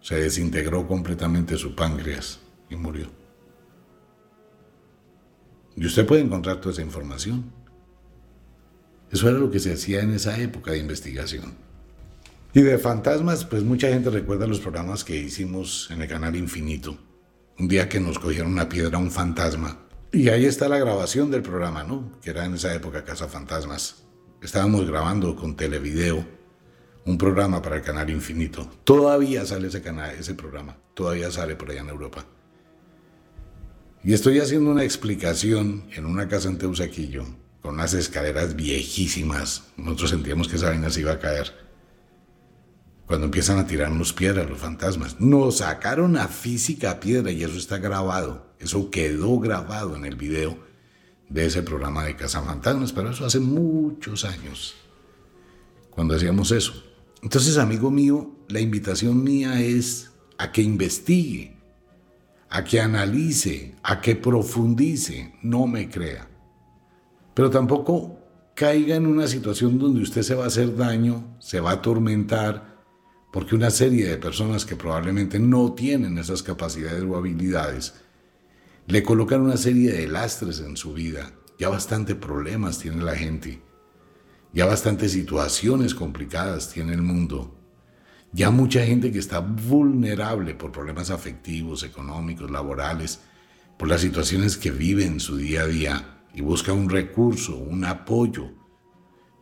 Se 0.00 0.16
desintegró 0.16 0.86
completamente 0.86 1.56
su 1.56 1.74
páncreas 1.74 2.40
y 2.68 2.76
murió. 2.76 3.06
Y 5.76 5.86
usted 5.86 6.06
puede 6.06 6.22
encontrar 6.22 6.60
toda 6.60 6.72
esa 6.72 6.82
información. 6.82 7.52
Eso 9.10 9.28
era 9.28 9.38
lo 9.38 9.50
que 9.50 9.60
se 9.60 9.72
hacía 9.72 10.00
en 10.00 10.10
esa 10.10 10.38
época 10.38 10.72
de 10.72 10.78
investigación. 10.78 11.54
Y 12.52 12.62
de 12.62 12.78
fantasmas, 12.78 13.44
pues 13.44 13.62
mucha 13.62 13.88
gente 13.88 14.10
recuerda 14.10 14.46
los 14.46 14.60
programas 14.60 15.04
que 15.04 15.16
hicimos 15.16 15.88
en 15.90 16.02
el 16.02 16.08
canal 16.08 16.34
Infinito 16.34 16.98
un 17.58 17.68
día 17.68 17.88
que 17.88 18.00
nos 18.00 18.18
cogieron 18.18 18.52
una 18.52 18.68
piedra, 18.68 18.98
un 18.98 19.10
fantasma. 19.10 19.78
Y 20.12 20.28
ahí 20.28 20.44
está 20.44 20.68
la 20.68 20.78
grabación 20.78 21.30
del 21.30 21.42
programa, 21.42 21.84
¿no? 21.84 22.12
Que 22.22 22.30
era 22.30 22.44
en 22.44 22.54
esa 22.54 22.74
época 22.74 23.04
Casa 23.04 23.28
Fantasmas. 23.28 24.04
Estábamos 24.42 24.86
grabando 24.86 25.34
con 25.34 25.56
televideo 25.56 26.24
un 27.04 27.18
programa 27.18 27.62
para 27.62 27.76
el 27.76 27.82
canal 27.82 28.10
Infinito. 28.10 28.68
Todavía 28.84 29.46
sale 29.46 29.68
ese 29.68 29.80
canal, 29.80 30.14
ese 30.18 30.34
programa. 30.34 30.76
Todavía 30.94 31.30
sale 31.30 31.56
por 31.56 31.70
allá 31.70 31.80
en 31.80 31.88
Europa. 31.88 32.24
Y 34.02 34.12
estoy 34.12 34.38
haciendo 34.40 34.70
una 34.70 34.84
explicación 34.84 35.84
en 35.94 36.06
una 36.06 36.28
casa 36.28 36.48
en 36.48 36.58
Teusaquillo, 36.58 37.24
con 37.60 37.74
unas 37.74 37.94
escaleras 37.94 38.54
viejísimas. 38.54 39.64
Nosotros 39.76 40.10
sentíamos 40.10 40.48
que 40.48 40.56
esa 40.56 40.70
vaina 40.70 40.90
se 40.90 41.00
iba 41.00 41.12
a 41.12 41.18
caer 41.18 41.65
cuando 43.06 43.26
empiezan 43.26 43.58
a 43.58 43.66
tirarnos 43.66 44.12
piedras 44.12 44.48
los 44.48 44.58
fantasmas. 44.58 45.20
Nos 45.20 45.58
sacaron 45.58 46.16
a 46.16 46.28
física 46.28 47.00
piedra 47.00 47.30
y 47.30 47.42
eso 47.42 47.56
está 47.56 47.78
grabado. 47.78 48.46
Eso 48.58 48.90
quedó 48.90 49.38
grabado 49.38 49.96
en 49.96 50.04
el 50.04 50.16
video 50.16 50.58
de 51.28 51.46
ese 51.46 51.62
programa 51.62 52.04
de 52.04 52.14
Fantasmas, 52.14 52.92
pero 52.92 53.10
eso 53.10 53.26
hace 53.26 53.40
muchos 53.40 54.24
años, 54.24 54.74
cuando 55.90 56.14
hacíamos 56.14 56.52
eso. 56.52 56.84
Entonces, 57.22 57.58
amigo 57.58 57.90
mío, 57.90 58.30
la 58.48 58.60
invitación 58.60 59.22
mía 59.24 59.60
es 59.60 60.12
a 60.38 60.52
que 60.52 60.62
investigue, 60.62 61.56
a 62.48 62.62
que 62.62 62.80
analice, 62.80 63.74
a 63.82 64.00
que 64.00 64.14
profundice, 64.14 65.34
no 65.42 65.66
me 65.66 65.90
crea. 65.90 66.28
Pero 67.34 67.50
tampoco 67.50 68.20
caiga 68.54 68.96
en 68.96 69.06
una 69.06 69.26
situación 69.26 69.78
donde 69.78 70.02
usted 70.02 70.22
se 70.22 70.34
va 70.34 70.44
a 70.44 70.48
hacer 70.48 70.76
daño, 70.76 71.36
se 71.40 71.60
va 71.60 71.70
a 71.70 71.74
atormentar, 71.74 72.75
porque 73.36 73.54
una 73.54 73.68
serie 73.68 74.06
de 74.06 74.16
personas 74.16 74.64
que 74.64 74.76
probablemente 74.76 75.38
no 75.38 75.74
tienen 75.74 76.16
esas 76.16 76.42
capacidades 76.42 77.02
o 77.02 77.18
habilidades 77.18 77.92
le 78.86 79.02
colocan 79.02 79.42
una 79.42 79.58
serie 79.58 79.92
de 79.92 80.08
lastres 80.08 80.60
en 80.60 80.74
su 80.78 80.94
vida. 80.94 81.34
Ya 81.58 81.68
bastante 81.68 82.14
problemas 82.14 82.78
tiene 82.78 83.04
la 83.04 83.14
gente. 83.14 83.60
Ya 84.54 84.64
bastantes 84.64 85.12
situaciones 85.12 85.94
complicadas 85.94 86.72
tiene 86.72 86.94
el 86.94 87.02
mundo. 87.02 87.54
Ya 88.32 88.50
mucha 88.50 88.86
gente 88.86 89.12
que 89.12 89.18
está 89.18 89.40
vulnerable 89.40 90.54
por 90.54 90.72
problemas 90.72 91.10
afectivos, 91.10 91.82
económicos, 91.82 92.50
laborales, 92.50 93.20
por 93.76 93.86
las 93.86 94.00
situaciones 94.00 94.56
que 94.56 94.70
vive 94.70 95.04
en 95.04 95.20
su 95.20 95.36
día 95.36 95.60
a 95.60 95.66
día 95.66 96.24
y 96.32 96.40
busca 96.40 96.72
un 96.72 96.88
recurso, 96.88 97.58
un 97.58 97.84
apoyo, 97.84 98.54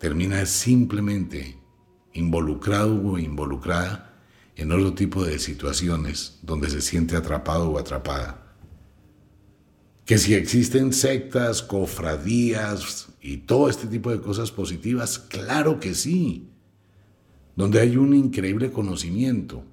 termina 0.00 0.44
simplemente 0.46 1.63
involucrado 2.14 3.00
o 3.02 3.18
involucrada 3.18 4.14
en 4.56 4.72
otro 4.72 4.94
tipo 4.94 5.24
de 5.24 5.38
situaciones 5.38 6.38
donde 6.42 6.70
se 6.70 6.80
siente 6.80 7.16
atrapado 7.16 7.70
o 7.70 7.78
atrapada. 7.78 8.40
Que 10.06 10.18
si 10.18 10.34
existen 10.34 10.92
sectas, 10.92 11.62
cofradías 11.62 13.08
y 13.20 13.38
todo 13.38 13.68
este 13.68 13.86
tipo 13.86 14.10
de 14.10 14.20
cosas 14.20 14.50
positivas, 14.50 15.18
claro 15.18 15.80
que 15.80 15.94
sí, 15.94 16.48
donde 17.56 17.80
hay 17.80 17.96
un 17.96 18.14
increíble 18.14 18.70
conocimiento. 18.70 19.64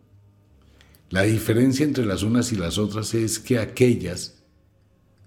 La 1.10 1.24
diferencia 1.24 1.86
entre 1.86 2.06
las 2.06 2.24
unas 2.24 2.52
y 2.54 2.56
las 2.56 2.78
otras 2.78 3.14
es 3.14 3.40
que 3.40 3.60
aquellas 3.60 4.42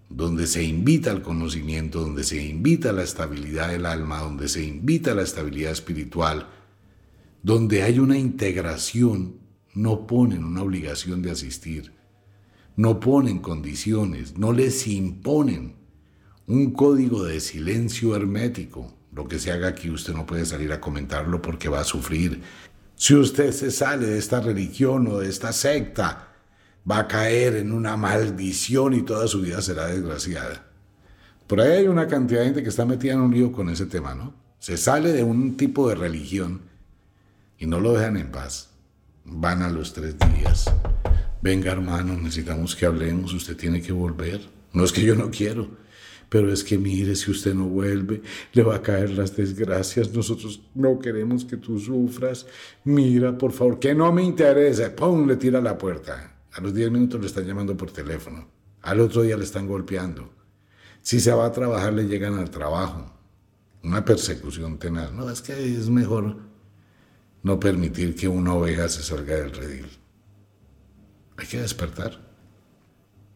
donde 0.09 0.46
se 0.46 0.62
invita 0.62 1.11
al 1.11 1.22
conocimiento, 1.22 2.00
donde 2.00 2.24
se 2.24 2.42
invita 2.42 2.90
a 2.90 2.92
la 2.92 3.03
estabilidad 3.03 3.68
del 3.68 3.85
alma, 3.85 4.20
donde 4.20 4.48
se 4.48 4.64
invita 4.64 5.12
a 5.12 5.14
la 5.14 5.22
estabilidad 5.22 5.72
espiritual, 5.72 6.48
donde 7.44 7.83
hay 7.83 7.98
una 7.98 8.16
integración, 8.16 9.37
no 9.74 10.07
ponen 10.07 10.44
una 10.44 10.62
obligación 10.62 11.20
de 11.20 11.30
asistir, 11.30 11.92
no 12.74 13.00
ponen 13.00 13.40
condiciones, 13.40 14.38
no 14.38 14.54
les 14.54 14.87
imponen 14.87 15.76
un 16.46 16.70
código 16.70 17.22
de 17.22 17.40
silencio 17.40 18.16
hermético. 18.16 18.94
Lo 19.12 19.28
que 19.28 19.38
se 19.38 19.52
haga 19.52 19.68
aquí 19.68 19.90
usted 19.90 20.14
no 20.14 20.24
puede 20.24 20.46
salir 20.46 20.72
a 20.72 20.80
comentarlo 20.80 21.42
porque 21.42 21.68
va 21.68 21.80
a 21.80 21.85
sufrir. 21.85 22.40
Si 22.96 23.14
usted 23.14 23.52
se 23.52 23.70
sale 23.70 24.07
de 24.07 24.18
esta 24.18 24.40
religión 24.40 25.07
o 25.09 25.18
de 25.18 25.28
esta 25.28 25.52
secta, 25.52 26.33
va 26.90 27.00
a 27.00 27.09
caer 27.09 27.57
en 27.57 27.72
una 27.72 27.98
maldición 27.98 28.94
y 28.94 29.02
toda 29.02 29.28
su 29.28 29.42
vida 29.42 29.61
será 29.61 29.88
desgraciada. 29.88 30.64
Por 31.46 31.61
ahí 31.61 31.72
hay 31.72 31.88
una 31.88 32.09
cantidad 32.09 32.40
de 32.40 32.46
gente 32.46 32.62
que 32.62 32.70
está 32.70 32.87
metida 32.87 33.12
en 33.12 33.20
un 33.20 33.35
lío 33.35 33.52
con 33.52 33.68
ese 33.68 33.85
tema, 33.85 34.14
¿no? 34.14 34.33
Se 34.59 34.78
sale 34.78 35.12
de 35.12 35.22
un 35.22 35.59
tipo 35.59 35.90
de 35.90 35.94
religión 35.94 36.72
y 37.58 37.66
no 37.66 37.80
lo 37.80 37.92
dejan 37.92 38.16
en 38.16 38.30
paz. 38.30 38.70
Van 39.24 39.62
a 39.62 39.70
los 39.70 39.92
tres 39.92 40.16
días. 40.18 40.70
Venga 41.40 41.72
hermano, 41.72 42.16
necesitamos 42.16 42.74
que 42.74 42.86
hablemos, 42.86 43.32
usted 43.34 43.56
tiene 43.56 43.82
que 43.82 43.92
volver. 43.92 44.40
No 44.72 44.84
es 44.84 44.92
que 44.92 45.02
yo 45.02 45.14
no 45.14 45.30
quiero, 45.30 45.68
pero 46.28 46.52
es 46.52 46.64
que 46.64 46.78
mire, 46.78 47.14
si 47.14 47.30
usted 47.30 47.54
no 47.54 47.66
vuelve, 47.66 48.22
le 48.52 48.62
va 48.62 48.76
a 48.76 48.82
caer 48.82 49.10
las 49.10 49.36
desgracias, 49.36 50.12
nosotros 50.12 50.62
no 50.74 50.98
queremos 50.98 51.44
que 51.44 51.56
tú 51.56 51.78
sufras, 51.78 52.46
mira, 52.82 53.36
por 53.38 53.52
favor, 53.52 53.78
que 53.78 53.94
no 53.94 54.10
me 54.12 54.22
interesa, 54.22 54.96
¡pum!, 54.96 55.28
le 55.28 55.36
tira 55.36 55.60
la 55.60 55.78
puerta. 55.78 56.34
A 56.52 56.60
los 56.60 56.74
10 56.74 56.90
minutos 56.90 57.20
le 57.20 57.26
están 57.26 57.46
llamando 57.46 57.76
por 57.76 57.90
teléfono, 57.90 58.48
al 58.82 59.00
otro 59.00 59.22
día 59.22 59.36
le 59.36 59.44
están 59.44 59.68
golpeando. 59.68 60.32
Si 61.02 61.20
se 61.20 61.32
va 61.32 61.46
a 61.46 61.52
trabajar, 61.52 61.92
le 61.92 62.08
llegan 62.08 62.38
al 62.38 62.50
trabajo. 62.50 63.12
Una 63.82 64.04
persecución 64.04 64.78
tenaz. 64.78 65.12
No, 65.12 65.28
es 65.28 65.42
que 65.42 65.52
es 65.52 65.90
mejor 65.90 66.38
no 67.44 67.61
permitir 67.61 68.16
que 68.16 68.26
una 68.26 68.54
oveja 68.54 68.88
se 68.88 69.02
salga 69.02 69.37
del 69.37 69.52
redil. 69.52 69.87
Hay 71.37 71.46
que 71.46 71.61
despertar. 71.61 72.18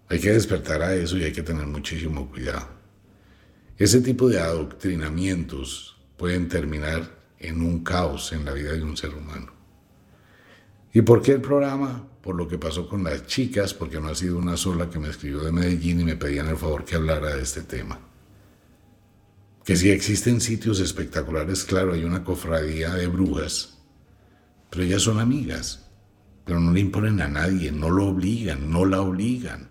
Hay 0.09 0.19
que 0.19 0.33
despertar 0.33 0.83
a 0.83 0.95
eso 0.95 1.19
y 1.19 1.25
hay 1.25 1.33
que 1.33 1.43
tener 1.43 1.67
muchísimo 1.67 2.31
cuidado. 2.31 2.69
Ese 3.77 4.01
tipo 4.01 4.29
de 4.29 4.41
adoctrinamientos 4.41 6.01
pueden 6.17 6.49
terminar 6.49 7.19
en 7.39 7.61
un 7.61 7.85
caos 7.85 8.33
en 8.33 8.47
la 8.47 8.53
vida 8.55 8.73
de 8.73 8.83
un 8.83 8.97
ser 8.97 9.15
humano. 9.15 9.53
¿Y 10.93 11.03
por 11.03 11.21
qué 11.21 11.33
el 11.33 11.43
programa? 11.43 12.09
Por 12.23 12.35
lo 12.35 12.49
que 12.49 12.57
pasó 12.57 12.89
con 12.89 13.05
las 13.05 13.27
chicas, 13.27 13.75
porque 13.75 14.01
no 14.01 14.09
ha 14.09 14.15
sido 14.15 14.39
una 14.39 14.57
sola 14.57 14.89
que 14.89 14.99
me 14.99 15.11
escribió 15.11 15.45
de 15.45 15.53
Medellín 15.53 16.01
y 16.01 16.05
me 16.05 16.17
pedían 16.17 16.49
el 16.49 16.57
favor 16.57 16.87
que 16.87 16.97
hablara 16.97 17.37
de 17.37 17.43
este 17.43 17.61
tema. 17.61 18.01
Que 19.65 19.77
si 19.77 19.91
existen 19.91 20.41
sitios 20.41 20.81
espectaculares, 20.81 21.63
claro, 21.65 21.93
hay 21.93 22.05
una 22.05 22.25
cofradía 22.25 22.95
de 22.95 23.07
brujas, 23.07 23.78
pero 24.71 24.85
ellas 24.85 25.03
son 25.03 25.21
amigas, 25.21 25.91
pero 26.45 26.61
no 26.61 26.73
le 26.73 26.81
imponen 26.81 27.21
a 27.21 27.29
nadie, 27.29 27.73
no 27.73 27.91
lo 27.91 28.07
obligan, 28.07 28.71
no 28.71 28.85
la 28.85 29.01
obligan. 29.01 29.71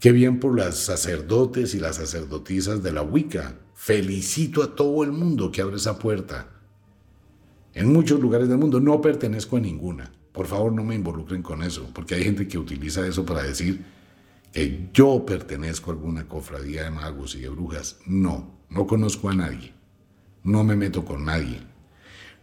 Qué 0.00 0.12
bien 0.12 0.38
por 0.38 0.56
las 0.56 0.76
sacerdotes 0.78 1.74
y 1.74 1.80
las 1.80 1.96
sacerdotisas 1.96 2.82
de 2.82 2.92
la 2.92 3.02
Wicca. 3.02 3.58
Felicito 3.74 4.62
a 4.62 4.74
todo 4.74 5.02
el 5.02 5.12
mundo 5.12 5.50
que 5.50 5.60
abre 5.60 5.76
esa 5.76 5.98
puerta. 5.98 6.48
En 7.74 7.92
muchos 7.92 8.20
lugares 8.20 8.48
del 8.48 8.58
mundo 8.58 8.80
no 8.80 9.00
pertenezco 9.00 9.56
a 9.56 9.60
ninguna. 9.60 10.12
Por 10.32 10.46
favor, 10.46 10.72
no 10.72 10.84
me 10.84 10.94
involucren 10.94 11.42
con 11.42 11.62
eso, 11.62 11.90
porque 11.92 12.14
hay 12.14 12.22
gente 12.22 12.46
que 12.46 12.58
utiliza 12.58 13.06
eso 13.06 13.24
para 13.24 13.42
decir 13.42 13.84
que 14.52 14.88
yo 14.92 15.24
pertenezco 15.26 15.90
a 15.90 15.94
alguna 15.94 16.28
cofradía 16.28 16.84
de 16.84 16.90
magos 16.90 17.34
y 17.34 17.40
de 17.40 17.48
brujas. 17.48 17.98
No, 18.06 18.54
no 18.70 18.86
conozco 18.86 19.30
a 19.30 19.34
nadie. 19.34 19.72
No 20.44 20.62
me 20.62 20.76
meto 20.76 21.04
con 21.04 21.24
nadie. 21.24 21.60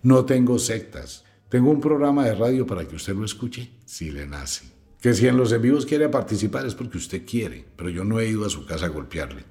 No 0.05 0.23
tengo 0.23 0.59
sectas. 0.59 1.23
Tengo 1.49 1.71
un 1.71 1.81
programa 1.81 2.25
de 2.25 2.35
radio 2.35 2.67
para 2.67 2.87
que 2.87 2.95
usted 2.95 3.15
lo 3.15 3.25
escuche 3.25 3.71
si 3.85 4.11
le 4.11 4.27
nace. 4.27 4.65
Que 5.01 5.15
si 5.15 5.25
en 5.25 5.35
los 5.35 5.51
envíos 5.51 5.87
quiere 5.87 6.09
participar 6.09 6.63
es 6.67 6.75
porque 6.75 6.99
usted 6.99 7.25
quiere, 7.25 7.65
pero 7.75 7.89
yo 7.89 8.05
no 8.05 8.19
he 8.19 8.29
ido 8.29 8.45
a 8.45 8.51
su 8.51 8.67
casa 8.67 8.85
a 8.85 8.89
golpearle. 8.89 9.45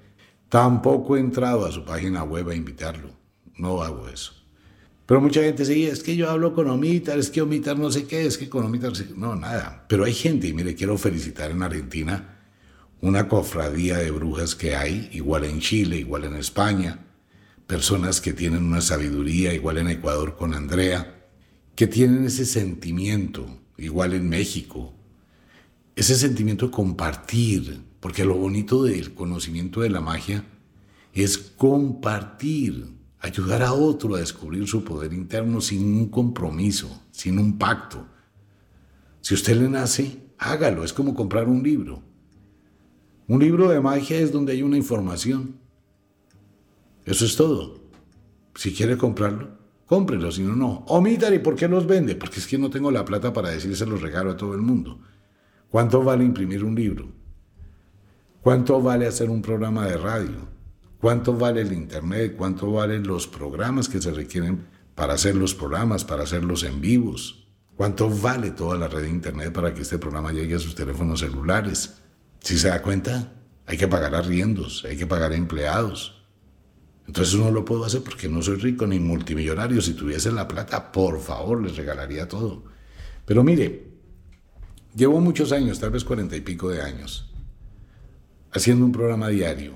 Tampoco 0.49 1.17
he 1.17 1.19
entrado 1.19 1.67
a 1.67 1.73
su 1.73 1.85
página 1.85 2.23
web 2.23 2.51
a 2.51 2.55
invitarlo. 2.55 3.11
No 3.59 3.83
hago 3.83 4.09
eso. 4.09 4.33
Pero 5.07 5.21
mucha 5.21 5.43
gente 5.43 5.65
dice, 5.65 5.91
es 5.91 6.05
que 6.05 6.15
yo 6.15 6.31
hablo 6.31 6.55
con 6.55 6.71
Omitar, 6.71 7.19
es 7.19 7.31
que 7.31 7.43
Omitar 7.43 7.77
no 7.77 7.91
sé 7.91 8.07
qué, 8.07 8.25
es 8.25 8.39
que 8.39 8.49
con 8.49 8.65
Omitar 8.65 8.93
no, 9.17 9.35
nada. 9.35 9.87
Pero 9.89 10.05
hay 10.05 10.15
gente, 10.15 10.47
y 10.47 10.53
mire, 10.53 10.77
quiero 10.77 10.97
felicitar 10.99 11.51
en 11.51 11.65
Argentina 11.65 12.39
una 13.01 13.27
cofradía 13.27 13.99
de 13.99 14.13
brujas 14.13 14.55
que 14.55 14.77
hay, 14.77 15.09
igual 15.15 15.47
en 15.47 15.59
Chile, 15.59 15.97
igual 15.97 16.23
en 16.23 16.37
España, 16.37 17.04
personas 17.67 18.21
que 18.21 18.33
tienen 18.33 18.65
una 18.65 18.81
sabiduría, 18.81 19.55
igual 19.55 19.79
en 19.79 19.89
Ecuador 19.89 20.37
con 20.37 20.55
Andrea, 20.55 21.29
que 21.75 21.87
tienen 21.87 22.25
ese 22.25 22.45
sentimiento, 22.45 23.47
igual 23.79 24.15
en 24.15 24.29
México, 24.29 24.93
ese 25.97 26.17
sentimiento 26.17 26.67
de 26.67 26.73
compartir, 26.73 27.81
porque 28.01 28.25
lo 28.25 28.37
bonito 28.37 28.83
del 28.83 29.15
conocimiento 29.15 29.81
de 29.81 29.91
la 29.91 30.01
magia 30.01 30.45
es 31.13 31.39
compartir, 31.39 32.89
ayudar 33.21 33.63
a 33.63 33.73
otro 33.73 34.15
a 34.15 34.19
descubrir 34.19 34.67
su 34.67 34.85
poder 34.85 35.13
interno 35.13 35.61
sin 35.61 35.85
un 35.85 36.09
compromiso, 36.09 37.03
sin 37.13 37.39
un 37.39 37.57
pacto. 37.57 38.07
Si 39.21 39.35
usted 39.35 39.57
le 39.57 39.71
nace, 39.71 40.21
hágalo, 40.39 40.85
es 40.85 40.93
como 40.93 41.15
comprar 41.15 41.49
un 41.49 41.63
libro. 41.63 42.03
Un 43.27 43.41
libro 43.41 43.69
de 43.69 43.81
magia 43.81 44.19
es 44.19 44.33
donde 44.33 44.53
hay 44.53 44.63
una 44.63 44.77
información. 44.77 45.57
Eso 47.05 47.25
es 47.25 47.37
todo. 47.37 47.81
Si 48.55 48.73
quiere 48.73 48.97
comprarlo, 48.97 49.59
cómprelo, 49.87 50.31
si 50.31 50.43
no, 50.43 50.57
no. 50.57 50.85
Omítale, 50.89 51.41
¿por 51.41 51.57
qué 51.57 51.69
los 51.69 51.87
vende? 51.87 52.15
Porque 52.17 52.41
es 52.41 52.47
que 52.47 52.59
no 52.59 52.71
tengo 52.71 52.91
la 52.91 53.05
plata 53.05 53.33
para 53.33 53.51
decirse 53.51 53.87
los 53.87 54.01
regalo 54.01 54.33
a 54.33 54.37
todo 54.37 54.55
el 54.55 54.63
mundo. 54.63 55.01
¿Cuánto 55.69 56.03
vale 56.03 56.25
imprimir 56.25 56.65
un 56.65 56.75
libro? 56.75 57.09
¿Cuánto 58.41 58.81
vale 58.81 59.07
hacer 59.07 59.31
un 59.31 59.43
programa 59.43 59.87
de 59.87 59.97
radio? 59.97 60.55
¿Cuánto 61.01 61.37
vale 61.37 61.63
el 61.63 61.73
Internet? 61.73 62.35
¿Cuánto 62.37 62.71
valen 62.73 63.07
los 63.07 63.27
programas 63.27 63.89
que 63.89 64.01
se 64.01 64.13
requieren 64.13 64.67
para 64.95 65.15
hacer 65.15 65.35
los 65.35 65.55
programas, 65.55 66.05
para 66.05 66.23
hacerlos 66.23 66.63
en 66.63 66.81
vivos? 66.81 67.49
¿Cuánto 67.77 68.09
vale 68.09 68.53
toda 68.53 68.79
la 68.79 68.87
red 68.87 69.03
de 69.03 69.11
Internet 69.11 69.53
para 69.53 69.75
que 69.75 69.83
este 69.83 69.99
programa 69.99 70.33
llegue 70.33 70.55
a 70.55 70.61
sus 70.61 70.75
teléfonos 70.75 71.21
celulares? 71.21 72.01
Si 72.39 72.57
se 72.57 72.69
da 72.69 72.81
cuenta, 72.83 73.33
hay 73.67 73.77
que 73.77 73.89
pagar 73.89 74.15
arriendos, 74.15 74.85
hay 74.89 74.97
que 74.97 75.07
pagar 75.07 75.33
empleados. 75.33 76.24
Entonces 77.07 77.35
no 77.35 77.51
lo 77.51 77.65
puedo 77.65 77.85
hacer 77.85 78.03
porque 78.03 78.29
no 78.29 78.43
soy 78.43 78.57
rico 78.57 78.87
ni 78.87 78.99
multimillonario. 78.99 79.81
Si 79.83 79.95
tuviese 79.95 80.33
la 80.33 80.49
plata, 80.49 80.91
por 80.91 81.21
favor, 81.21 81.63
les 81.63 81.77
regalaría 81.77 82.27
todo. 82.29 82.65
Pero 83.27 83.45
mire, 83.45 83.95
Llevo 84.95 85.21
muchos 85.21 85.51
años, 85.51 85.81
tal 85.81 85.91
vez 85.91 86.05
cuarenta 86.05 86.37
y 86.37 86.41
pico 86.41 86.69
de 86.71 86.81
años, 86.81 87.29
haciendo 88.53 88.85
un 88.85 88.93
programa 88.93 89.29
diario 89.29 89.75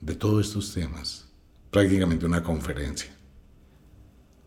de 0.00 0.14
todos 0.14 0.46
estos 0.46 0.72
temas, 0.72 1.28
prácticamente 1.70 2.24
una 2.24 2.42
conferencia, 2.42 3.14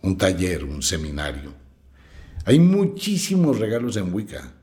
un 0.01 0.17
taller, 0.17 0.63
un 0.63 0.81
seminario. 0.81 1.53
Hay 2.45 2.57
muchísimos 2.57 3.59
regalos 3.59 3.95
en 3.97 4.11
Wicca. 4.11 4.53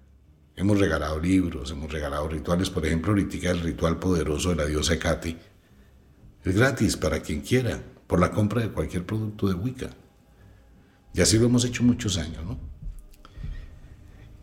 Hemos 0.56 0.80
regalado 0.80 1.20
libros, 1.20 1.70
hemos 1.70 1.92
regalado 1.92 2.28
rituales, 2.28 2.68
por 2.68 2.84
ejemplo, 2.84 3.12
ahorita 3.12 3.52
el 3.52 3.60
ritual 3.60 4.00
poderoso 4.00 4.50
de 4.50 4.56
la 4.56 4.66
diosa 4.66 4.98
Kati. 4.98 5.36
Es 6.44 6.56
gratis 6.56 6.96
para 6.96 7.20
quien 7.20 7.40
quiera, 7.40 7.82
por 8.06 8.20
la 8.20 8.30
compra 8.30 8.62
de 8.62 8.70
cualquier 8.70 9.06
producto 9.06 9.48
de 9.48 9.54
Wicca. 9.54 9.90
Y 11.14 11.20
así 11.20 11.38
lo 11.38 11.46
hemos 11.46 11.64
hecho 11.64 11.82
muchos 11.82 12.18
años, 12.18 12.44
¿no? 12.44 12.58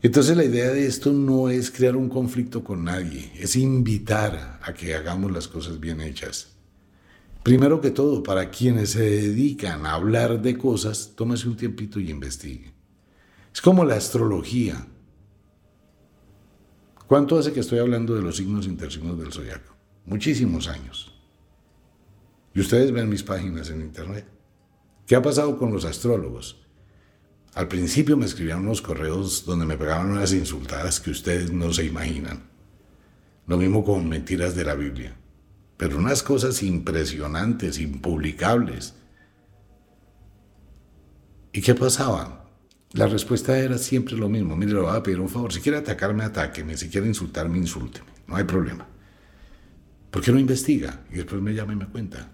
Entonces 0.02 0.38
la 0.38 0.46
idea 0.46 0.70
de 0.70 0.88
esto 0.88 1.12
no 1.12 1.50
es 1.50 1.72
crear 1.72 1.98
un 1.98 2.08
conflicto 2.08 2.64
con 2.64 2.86
nadie, 2.86 3.34
es 3.36 3.58
invitar 3.58 4.60
a 4.64 4.74
que 4.74 4.96
hagamos 4.96 5.30
las 5.32 5.50
cosas 5.50 5.80
bien 5.80 6.00
hechas. 6.00 6.56
Primero 7.44 7.82
que 7.82 7.92
todo, 7.92 8.24
para 8.24 8.50
quienes 8.50 8.92
se 8.92 9.02
dedican 9.02 9.86
a 9.86 9.94
hablar 9.94 10.42
de 10.42 10.58
cosas, 10.58 11.14
tómese 11.16 11.50
un 11.50 11.58
tiempito 11.58 12.00
y 12.00 12.10
investigue. 12.10 12.74
Es 13.54 13.60
como 13.60 13.84
la 13.84 13.96
astrología. 13.96 14.88
¿Cuánto 17.08 17.38
hace 17.38 17.52
que 17.52 17.60
estoy 17.60 17.80
hablando 17.80 18.16
de 18.16 18.22
los 18.22 18.38
signos 18.38 18.68
intersignos 18.68 19.20
del 19.20 19.34
zodiaco? 19.34 19.76
Muchísimos 20.06 20.68
años. 20.70 21.19
Y 22.54 22.62
ustedes 22.62 22.92
ven 22.92 23.10
mis 23.10 23.24
páginas 23.24 23.70
en 23.70 23.82
internet. 23.82 24.26
¿Qué 25.06 25.16
ha 25.16 25.22
pasado 25.22 25.58
con 25.58 25.72
los 25.72 25.86
astrólogos? 25.86 26.62
Al 27.54 27.68
principio 27.68 28.16
me 28.16 28.26
escribían 28.26 28.60
unos 28.60 28.82
correos 28.82 29.46
donde 29.46 29.66
me 29.66 29.78
pegaban 29.78 30.12
unas 30.12 30.34
insultadas 30.34 31.00
que 31.00 31.12
ustedes 31.12 31.52
no 31.52 31.74
se 31.74 31.86
imaginan. 31.86 32.44
Lo 33.48 33.58
mismo 33.58 33.84
con 33.84 34.08
mentiras 34.08 34.56
de 34.56 34.64
la 34.64 34.76
Biblia. 34.76 35.16
Pero 35.78 35.98
unas 35.98 36.22
cosas 36.22 36.62
impresionantes, 36.62 37.80
impublicables. 37.80 38.94
¿Y 41.52 41.62
qué 41.62 41.74
pasaba? 41.74 42.46
La 42.94 43.08
respuesta 43.08 43.58
era 43.58 43.78
siempre 43.78 44.16
lo 44.16 44.30
mismo. 44.30 44.56
Mire, 44.56 44.74
le 44.74 44.82
voy 44.82 44.96
a 44.96 45.04
pedir 45.04 45.20
un 45.20 45.30
favor. 45.30 45.52
Si 45.52 45.62
quiere 45.62 45.78
atacarme, 45.78 46.24
atáqueme. 46.24 46.78
Si 46.78 46.90
quiere 46.90 47.08
insultarme, 47.08 47.58
insúlteme. 47.58 48.08
No 48.28 48.36
hay 48.36 48.44
problema. 48.44 48.88
¿Por 50.12 50.22
qué 50.22 50.32
no 50.32 50.40
investiga? 50.40 51.02
Y 51.12 51.16
después 51.16 51.42
me 51.42 51.54
llama 51.54 51.74
y 51.74 51.78
me 51.78 51.88
cuenta. 51.88 52.32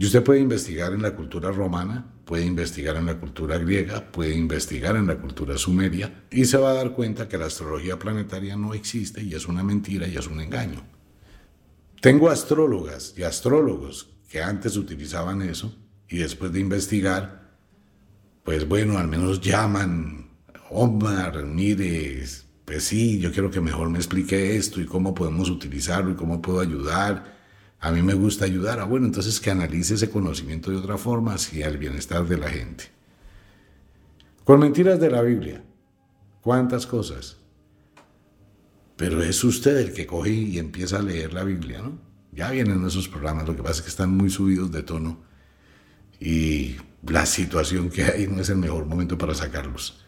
Y 0.00 0.06
usted 0.06 0.24
puede 0.24 0.40
investigar 0.40 0.94
en 0.94 1.02
la 1.02 1.14
cultura 1.14 1.52
romana, 1.52 2.10
puede 2.24 2.46
investigar 2.46 2.96
en 2.96 3.04
la 3.04 3.20
cultura 3.20 3.58
griega, 3.58 4.10
puede 4.10 4.34
investigar 4.34 4.96
en 4.96 5.06
la 5.06 5.18
cultura 5.18 5.58
sumeria 5.58 6.24
y 6.30 6.46
se 6.46 6.56
va 6.56 6.70
a 6.70 6.74
dar 6.74 6.92
cuenta 6.92 7.28
que 7.28 7.36
la 7.36 7.44
astrología 7.44 7.98
planetaria 7.98 8.56
no 8.56 8.72
existe 8.72 9.22
y 9.22 9.34
es 9.34 9.46
una 9.46 9.62
mentira 9.62 10.08
y 10.08 10.16
es 10.16 10.26
un 10.26 10.40
engaño. 10.40 10.82
Tengo 12.00 12.30
astrólogas 12.30 13.12
y 13.14 13.24
astrólogos 13.24 14.08
que 14.30 14.40
antes 14.40 14.78
utilizaban 14.78 15.42
eso 15.42 15.76
y 16.08 16.16
después 16.16 16.50
de 16.50 16.60
investigar, 16.60 17.58
pues 18.42 18.66
bueno, 18.66 18.96
al 18.96 19.06
menos 19.06 19.42
llaman, 19.42 20.30
Omar, 20.70 21.44
mire, 21.44 22.24
pues 22.64 22.84
sí, 22.84 23.18
yo 23.18 23.30
quiero 23.32 23.50
que 23.50 23.60
mejor 23.60 23.90
me 23.90 23.98
explique 23.98 24.56
esto 24.56 24.80
y 24.80 24.86
cómo 24.86 25.12
podemos 25.12 25.50
utilizarlo 25.50 26.12
y 26.12 26.16
cómo 26.16 26.40
puedo 26.40 26.60
ayudar 26.60 27.38
a 27.80 27.90
mí 27.90 28.02
me 28.02 28.14
gusta 28.14 28.44
ayudar. 28.44 28.78
Ah, 28.80 28.84
bueno, 28.84 29.06
entonces 29.06 29.40
que 29.40 29.50
analice 29.50 29.94
ese 29.94 30.10
conocimiento 30.10 30.70
de 30.70 30.76
otra 30.76 30.98
forma 30.98 31.34
hacia 31.34 31.66
el 31.66 31.78
bienestar 31.78 32.26
de 32.26 32.38
la 32.38 32.48
gente. 32.48 32.84
Con 34.44 34.60
mentiras 34.60 35.00
de 35.00 35.10
la 35.10 35.22
Biblia. 35.22 35.64
¿Cuántas 36.42 36.86
cosas? 36.86 37.38
Pero 38.96 39.22
es 39.22 39.42
usted 39.44 39.78
el 39.78 39.92
que 39.92 40.06
coge 40.06 40.30
y 40.30 40.58
empieza 40.58 40.98
a 40.98 41.02
leer 41.02 41.32
la 41.32 41.44
Biblia, 41.44 41.80
¿no? 41.80 41.98
Ya 42.32 42.50
vienen 42.50 42.86
esos 42.86 43.08
programas, 43.08 43.48
lo 43.48 43.56
que 43.56 43.62
pasa 43.62 43.76
es 43.76 43.82
que 43.82 43.88
están 43.88 44.10
muy 44.10 44.30
subidos 44.30 44.70
de 44.70 44.82
tono 44.82 45.18
y 46.20 46.76
la 47.06 47.24
situación 47.24 47.88
que 47.88 48.04
hay 48.04 48.26
no 48.26 48.42
es 48.42 48.50
el 48.50 48.58
mejor 48.58 48.84
momento 48.84 49.16
para 49.16 49.34
sacarlos, 49.34 50.04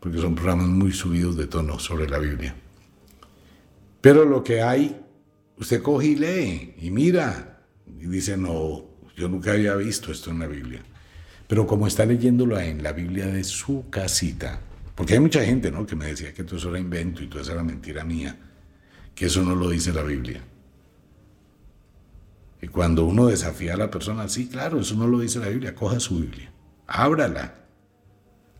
porque 0.00 0.18
son 0.18 0.34
programas 0.36 0.68
muy 0.68 0.92
subidos 0.92 1.36
de 1.36 1.46
tono 1.46 1.78
sobre 1.78 2.08
la 2.08 2.18
Biblia. 2.18 2.54
Pero 4.00 4.24
lo 4.24 4.44
que 4.44 4.62
hay, 4.62 5.04
usted 5.58 5.82
coge 5.82 6.08
y 6.08 6.16
lee 6.16 6.74
y 6.80 6.90
mira 6.90 7.62
y 8.00 8.06
dice, 8.06 8.36
no, 8.36 8.84
yo 9.16 9.28
nunca 9.28 9.52
había 9.52 9.74
visto 9.76 10.12
esto 10.12 10.30
en 10.30 10.40
la 10.40 10.46
Biblia. 10.46 10.82
Pero 11.48 11.66
como 11.66 11.86
está 11.86 12.04
leyéndolo 12.04 12.58
en 12.58 12.82
la 12.82 12.92
Biblia 12.92 13.26
de 13.26 13.44
su 13.44 13.88
casita, 13.88 14.60
porque 14.94 15.14
hay 15.14 15.20
mucha 15.20 15.44
gente 15.44 15.70
¿no? 15.70 15.86
que 15.86 15.96
me 15.96 16.06
decía 16.06 16.34
que 16.34 16.44
todo 16.44 16.56
eso 16.56 16.70
era 16.70 16.78
invento 16.78 17.22
y 17.22 17.28
todo 17.28 17.40
eso 17.40 17.52
era 17.52 17.62
mentira 17.62 18.04
mía, 18.04 18.36
que 19.14 19.26
eso 19.26 19.42
no 19.42 19.54
lo 19.54 19.70
dice 19.70 19.92
la 19.92 20.02
Biblia. 20.02 20.42
Y 22.60 22.68
cuando 22.68 23.04
uno 23.04 23.26
desafía 23.26 23.74
a 23.74 23.76
la 23.76 23.90
persona, 23.90 24.28
sí, 24.28 24.48
claro, 24.48 24.80
eso 24.80 24.94
no 24.96 25.06
lo 25.06 25.20
dice 25.20 25.38
la 25.38 25.48
Biblia, 25.48 25.74
coja 25.74 26.00
su 26.00 26.18
Biblia, 26.18 26.50
ábrala, 26.86 27.66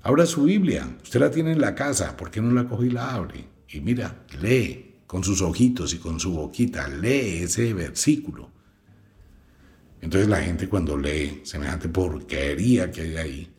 abra 0.03 0.27
su 0.27 0.45
Biblia, 0.45 0.97
usted 1.03 1.19
la 1.19 1.31
tiene 1.31 1.53
en 1.53 1.61
la 1.61 1.75
casa, 1.75 2.17
¿por 2.17 2.31
qué 2.31 2.41
no 2.41 2.53
la 2.53 2.69
coge 2.69 2.87
y 2.87 2.91
la 2.91 3.15
abre? 3.15 3.49
Y 3.69 3.81
mira, 3.81 4.23
lee 4.41 4.86
con 5.07 5.23
sus 5.23 5.43
ojitos 5.43 5.95
y 5.95 5.99
con 5.99 6.19
su 6.19 6.33
boquita, 6.33 6.89
lee 6.89 7.43
ese 7.43 7.73
versículo. 7.73 8.51
Entonces 10.01 10.29
la 10.29 10.43
gente 10.43 10.69
cuando 10.69 10.97
lee 10.97 11.41
semejante 11.45 11.89
porquería 11.89 12.91
que 12.91 13.03
hay 13.03 13.17
ahí, 13.17 13.53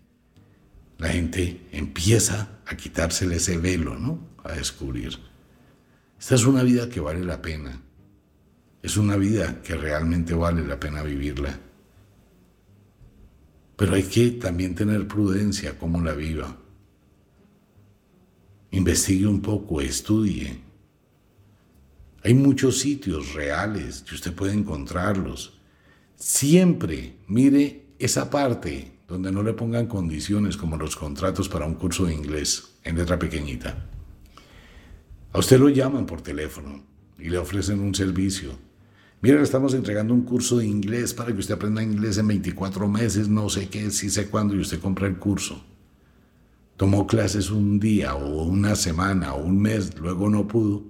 la 0.98 1.10
gente 1.10 1.68
empieza 1.72 2.60
a 2.66 2.76
quitársele 2.76 3.36
ese 3.36 3.58
velo, 3.58 3.98
¿no? 3.98 4.20
A 4.44 4.54
descubrir. 4.54 5.18
Esta 6.20 6.36
es 6.36 6.46
una 6.46 6.64
vida 6.64 6.90
que 6.90 7.00
vale 7.00 7.24
la 7.24 7.42
pena. 7.42 7.82
Es 8.82 8.98
una 8.98 9.16
vida 9.16 9.62
que 9.62 9.76
realmente 9.76 10.34
vale 10.34 10.66
la 10.66 10.80
pena 10.80 11.04
vivirla. 11.04 11.60
Pero 13.76 13.94
hay 13.94 14.04
que 14.04 14.32
también 14.32 14.74
tener 14.74 15.08
prudencia 15.08 15.78
como 15.78 16.02
la 16.02 16.14
viva. 16.14 16.58
Investigue 18.72 19.28
un 19.28 19.42
poco, 19.42 19.82
estudie. 19.82 20.67
Hay 22.24 22.34
muchos 22.34 22.80
sitios 22.80 23.34
reales 23.34 24.02
que 24.02 24.16
usted 24.16 24.34
puede 24.34 24.54
encontrarlos. 24.54 25.60
Siempre 26.16 27.18
mire 27.28 27.86
esa 28.00 28.30
parte 28.30 29.00
donde 29.08 29.32
no 29.32 29.44
le 29.44 29.54
pongan 29.54 29.88
condiciones 29.88 30.58
como 30.58 30.78
los 30.78 30.96
contratos 30.96 31.48
para 31.48 31.66
un 31.66 31.76
curso 31.76 32.06
de 32.06 32.14
inglés 32.14 32.76
en 32.84 32.98
letra 32.98 33.18
pequeñita. 33.18 33.86
A 35.32 35.40
usted 35.40 35.60
lo 35.60 35.70
llaman 35.70 36.06
por 36.06 36.22
teléfono 36.22 36.84
y 37.20 37.30
le 37.30 37.38
ofrecen 37.38 37.80
un 37.80 37.96
servicio. 37.96 38.52
Mira, 39.22 39.38
le 39.38 39.44
estamos 39.44 39.74
entregando 39.74 40.14
un 40.14 40.24
curso 40.24 40.58
de 40.58 40.66
inglés 40.66 41.14
para 41.14 41.32
que 41.32 41.40
usted 41.40 41.56
aprenda 41.56 41.82
inglés 41.82 42.18
en 42.18 42.28
24 42.28 42.88
meses, 42.88 43.30
no 43.30 43.50
sé 43.50 43.70
qué, 43.70 43.90
sí 43.92 44.10
sé 44.10 44.28
cuándo, 44.28 44.56
y 44.56 44.60
usted 44.60 44.80
compra 44.80 45.08
el 45.08 45.18
curso. 45.18 45.64
Tomó 46.76 47.08
clases 47.08 47.50
un 47.50 47.80
día 47.80 48.16
o 48.16 48.44
una 48.44 48.76
semana 48.76 49.34
o 49.34 49.44
un 49.44 49.60
mes, 49.60 49.98
luego 50.00 50.30
no 50.30 50.48
pudo, 50.48 50.86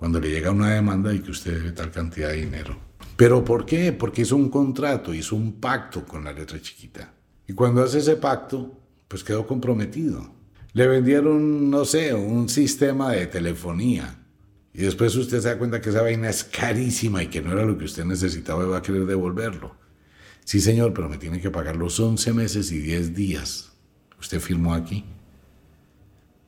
cuando 0.00 0.18
le 0.18 0.30
llega 0.30 0.50
una 0.50 0.70
demanda 0.70 1.12
y 1.12 1.18
que 1.18 1.30
usted 1.30 1.58
debe 1.58 1.72
tal 1.72 1.90
cantidad 1.90 2.30
de 2.30 2.36
dinero. 2.36 2.74
¿Pero 3.16 3.44
por 3.44 3.66
qué? 3.66 3.92
Porque 3.92 4.22
hizo 4.22 4.34
un 4.34 4.48
contrato, 4.48 5.12
hizo 5.12 5.36
un 5.36 5.60
pacto 5.60 6.06
con 6.06 6.24
la 6.24 6.32
letra 6.32 6.58
chiquita. 6.58 7.12
Y 7.46 7.52
cuando 7.52 7.82
hace 7.82 7.98
ese 7.98 8.16
pacto, 8.16 8.80
pues 9.08 9.22
quedó 9.22 9.46
comprometido. 9.46 10.34
Le 10.72 10.86
vendieron, 10.86 11.68
no 11.68 11.84
sé, 11.84 12.14
un 12.14 12.48
sistema 12.48 13.12
de 13.12 13.26
telefonía. 13.26 14.24
Y 14.72 14.78
después 14.78 15.14
usted 15.16 15.42
se 15.42 15.48
da 15.48 15.58
cuenta 15.58 15.82
que 15.82 15.90
esa 15.90 16.00
vaina 16.00 16.30
es 16.30 16.44
carísima 16.44 17.22
y 17.22 17.26
que 17.26 17.42
no 17.42 17.52
era 17.52 17.66
lo 17.66 17.76
que 17.76 17.84
usted 17.84 18.06
necesitaba 18.06 18.64
y 18.64 18.68
va 18.68 18.78
a 18.78 18.82
querer 18.82 19.04
devolverlo. 19.04 19.76
Sí, 20.46 20.62
señor, 20.62 20.94
pero 20.94 21.10
me 21.10 21.18
tiene 21.18 21.42
que 21.42 21.50
pagar 21.50 21.76
los 21.76 22.00
11 22.00 22.32
meses 22.32 22.72
y 22.72 22.78
10 22.78 23.14
días. 23.14 23.72
Usted 24.18 24.40
firmó 24.40 24.72
aquí. 24.72 25.04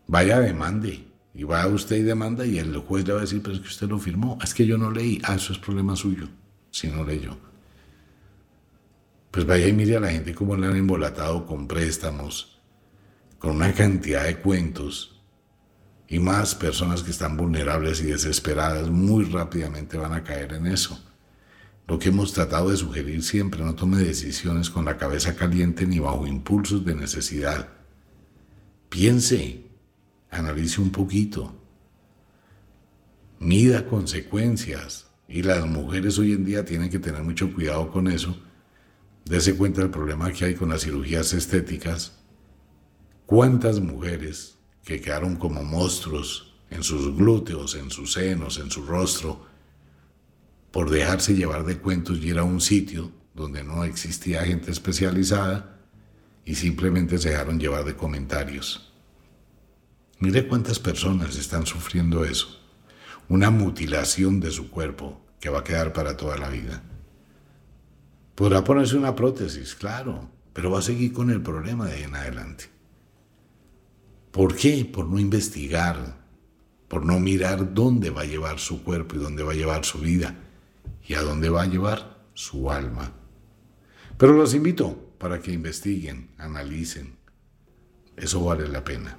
Vaya, 0.06 0.40
demande. 0.40 1.11
Y 1.34 1.44
va 1.44 1.66
usted 1.66 1.96
y 1.96 2.02
demanda 2.02 2.44
y 2.44 2.58
el 2.58 2.76
juez 2.76 3.06
le 3.06 3.12
va 3.12 3.20
a 3.20 3.22
decir, 3.22 3.42
pero 3.42 3.54
es 3.54 3.60
que 3.60 3.68
usted 3.68 3.88
lo 3.88 3.98
firmó. 3.98 4.38
Es 4.42 4.52
que 4.52 4.66
yo 4.66 4.76
no 4.76 4.90
leí. 4.90 5.20
Ah, 5.24 5.34
eso 5.34 5.52
es 5.52 5.58
problema 5.58 5.96
suyo, 5.96 6.28
si 6.70 6.88
no 6.88 7.04
leyó 7.04 7.36
pues 9.32 9.46
vaya 9.46 9.66
y 9.66 9.72
mire 9.72 9.96
a 9.96 10.00
la 10.00 10.10
gente 10.10 10.34
cómo 10.34 10.56
le 10.56 10.66
han 10.66 10.76
embolatado 10.76 11.46
con 11.46 11.66
préstamos, 11.66 12.60
con 13.38 13.56
una 13.56 13.72
cantidad 13.72 14.24
de 14.24 14.36
cuentos, 14.36 15.22
y 16.06 16.18
más 16.18 16.54
personas 16.54 17.02
que 17.02 17.10
están 17.10 17.38
vulnerables 17.38 18.02
y 18.02 18.04
desesperadas 18.04 18.90
muy 18.90 19.24
rápidamente 19.24 19.96
van 19.96 20.12
a 20.12 20.22
caer 20.22 20.52
en 20.52 20.66
eso. 20.66 21.02
Lo 21.88 21.98
que 21.98 22.10
hemos 22.10 22.34
tratado 22.34 22.68
de 22.68 22.76
sugerir 22.76 23.22
siempre, 23.22 23.64
no 23.64 23.74
tome 23.74 23.96
decisiones 23.96 24.68
con 24.68 24.84
la 24.84 24.98
cabeza 24.98 25.34
caliente 25.34 25.86
ni 25.86 25.98
bajo 25.98 26.26
impulsos 26.26 26.84
de 26.84 26.94
necesidad. 26.94 27.70
Piense, 28.90 29.61
analice 30.32 30.80
un 30.80 30.90
poquito, 30.90 31.54
mida 33.38 33.86
consecuencias, 33.86 35.06
y 35.28 35.42
las 35.42 35.64
mujeres 35.66 36.18
hoy 36.18 36.32
en 36.32 36.44
día 36.44 36.64
tienen 36.64 36.90
que 36.90 36.98
tener 36.98 37.22
mucho 37.22 37.54
cuidado 37.54 37.88
con 37.90 38.08
eso, 38.08 38.36
Dese 39.24 39.56
cuenta 39.56 39.80
del 39.82 39.90
problema 39.90 40.32
que 40.32 40.44
hay 40.44 40.54
con 40.54 40.68
las 40.68 40.82
cirugías 40.82 41.32
estéticas. 41.32 42.12
¿Cuántas 43.26 43.80
mujeres 43.80 44.58
que 44.84 45.00
quedaron 45.00 45.36
como 45.36 45.62
monstruos 45.62 46.54
en 46.70 46.82
sus 46.82 47.16
glúteos, 47.16 47.74
en 47.76 47.90
sus 47.90 48.14
senos, 48.14 48.58
en 48.58 48.70
su 48.70 48.84
rostro, 48.84 49.46
por 50.72 50.90
dejarse 50.90 51.34
llevar 51.34 51.64
de 51.64 51.78
cuentos 51.78 52.18
y 52.18 52.28
ir 52.28 52.38
a 52.38 52.44
un 52.44 52.60
sitio 52.60 53.12
donde 53.34 53.62
no 53.62 53.84
existía 53.84 54.44
gente 54.44 54.70
especializada 54.70 55.78
y 56.44 56.56
simplemente 56.56 57.18
se 57.18 57.30
dejaron 57.30 57.60
llevar 57.60 57.84
de 57.84 57.94
comentarios? 57.94 58.91
Mire 60.22 60.46
cuántas 60.46 60.78
personas 60.78 61.36
están 61.36 61.66
sufriendo 61.66 62.24
eso. 62.24 62.46
Una 63.28 63.50
mutilación 63.50 64.38
de 64.38 64.52
su 64.52 64.70
cuerpo 64.70 65.20
que 65.40 65.48
va 65.48 65.58
a 65.58 65.64
quedar 65.64 65.92
para 65.92 66.16
toda 66.16 66.38
la 66.38 66.48
vida. 66.48 66.80
Podrá 68.36 68.62
ponerse 68.62 68.96
una 68.96 69.16
prótesis, 69.16 69.74
claro, 69.74 70.30
pero 70.52 70.70
va 70.70 70.78
a 70.78 70.82
seguir 70.82 71.12
con 71.12 71.28
el 71.30 71.42
problema 71.42 71.86
de 71.86 71.94
ahí 71.94 72.02
en 72.04 72.14
adelante. 72.14 72.66
¿Por 74.30 74.54
qué? 74.54 74.84
Por 74.84 75.08
no 75.08 75.18
investigar, 75.18 76.20
por 76.86 77.04
no 77.04 77.18
mirar 77.18 77.74
dónde 77.74 78.10
va 78.10 78.20
a 78.20 78.26
llevar 78.26 78.60
su 78.60 78.84
cuerpo 78.84 79.16
y 79.16 79.18
dónde 79.18 79.42
va 79.42 79.50
a 79.50 79.56
llevar 79.56 79.84
su 79.84 79.98
vida 79.98 80.36
y 81.04 81.14
a 81.14 81.22
dónde 81.22 81.48
va 81.48 81.62
a 81.62 81.66
llevar 81.66 82.28
su 82.32 82.70
alma. 82.70 83.10
Pero 84.18 84.34
los 84.34 84.54
invito 84.54 85.14
para 85.18 85.40
que 85.40 85.50
investiguen, 85.50 86.30
analicen. 86.38 87.16
Eso 88.16 88.44
vale 88.44 88.68
la 88.68 88.84
pena. 88.84 89.18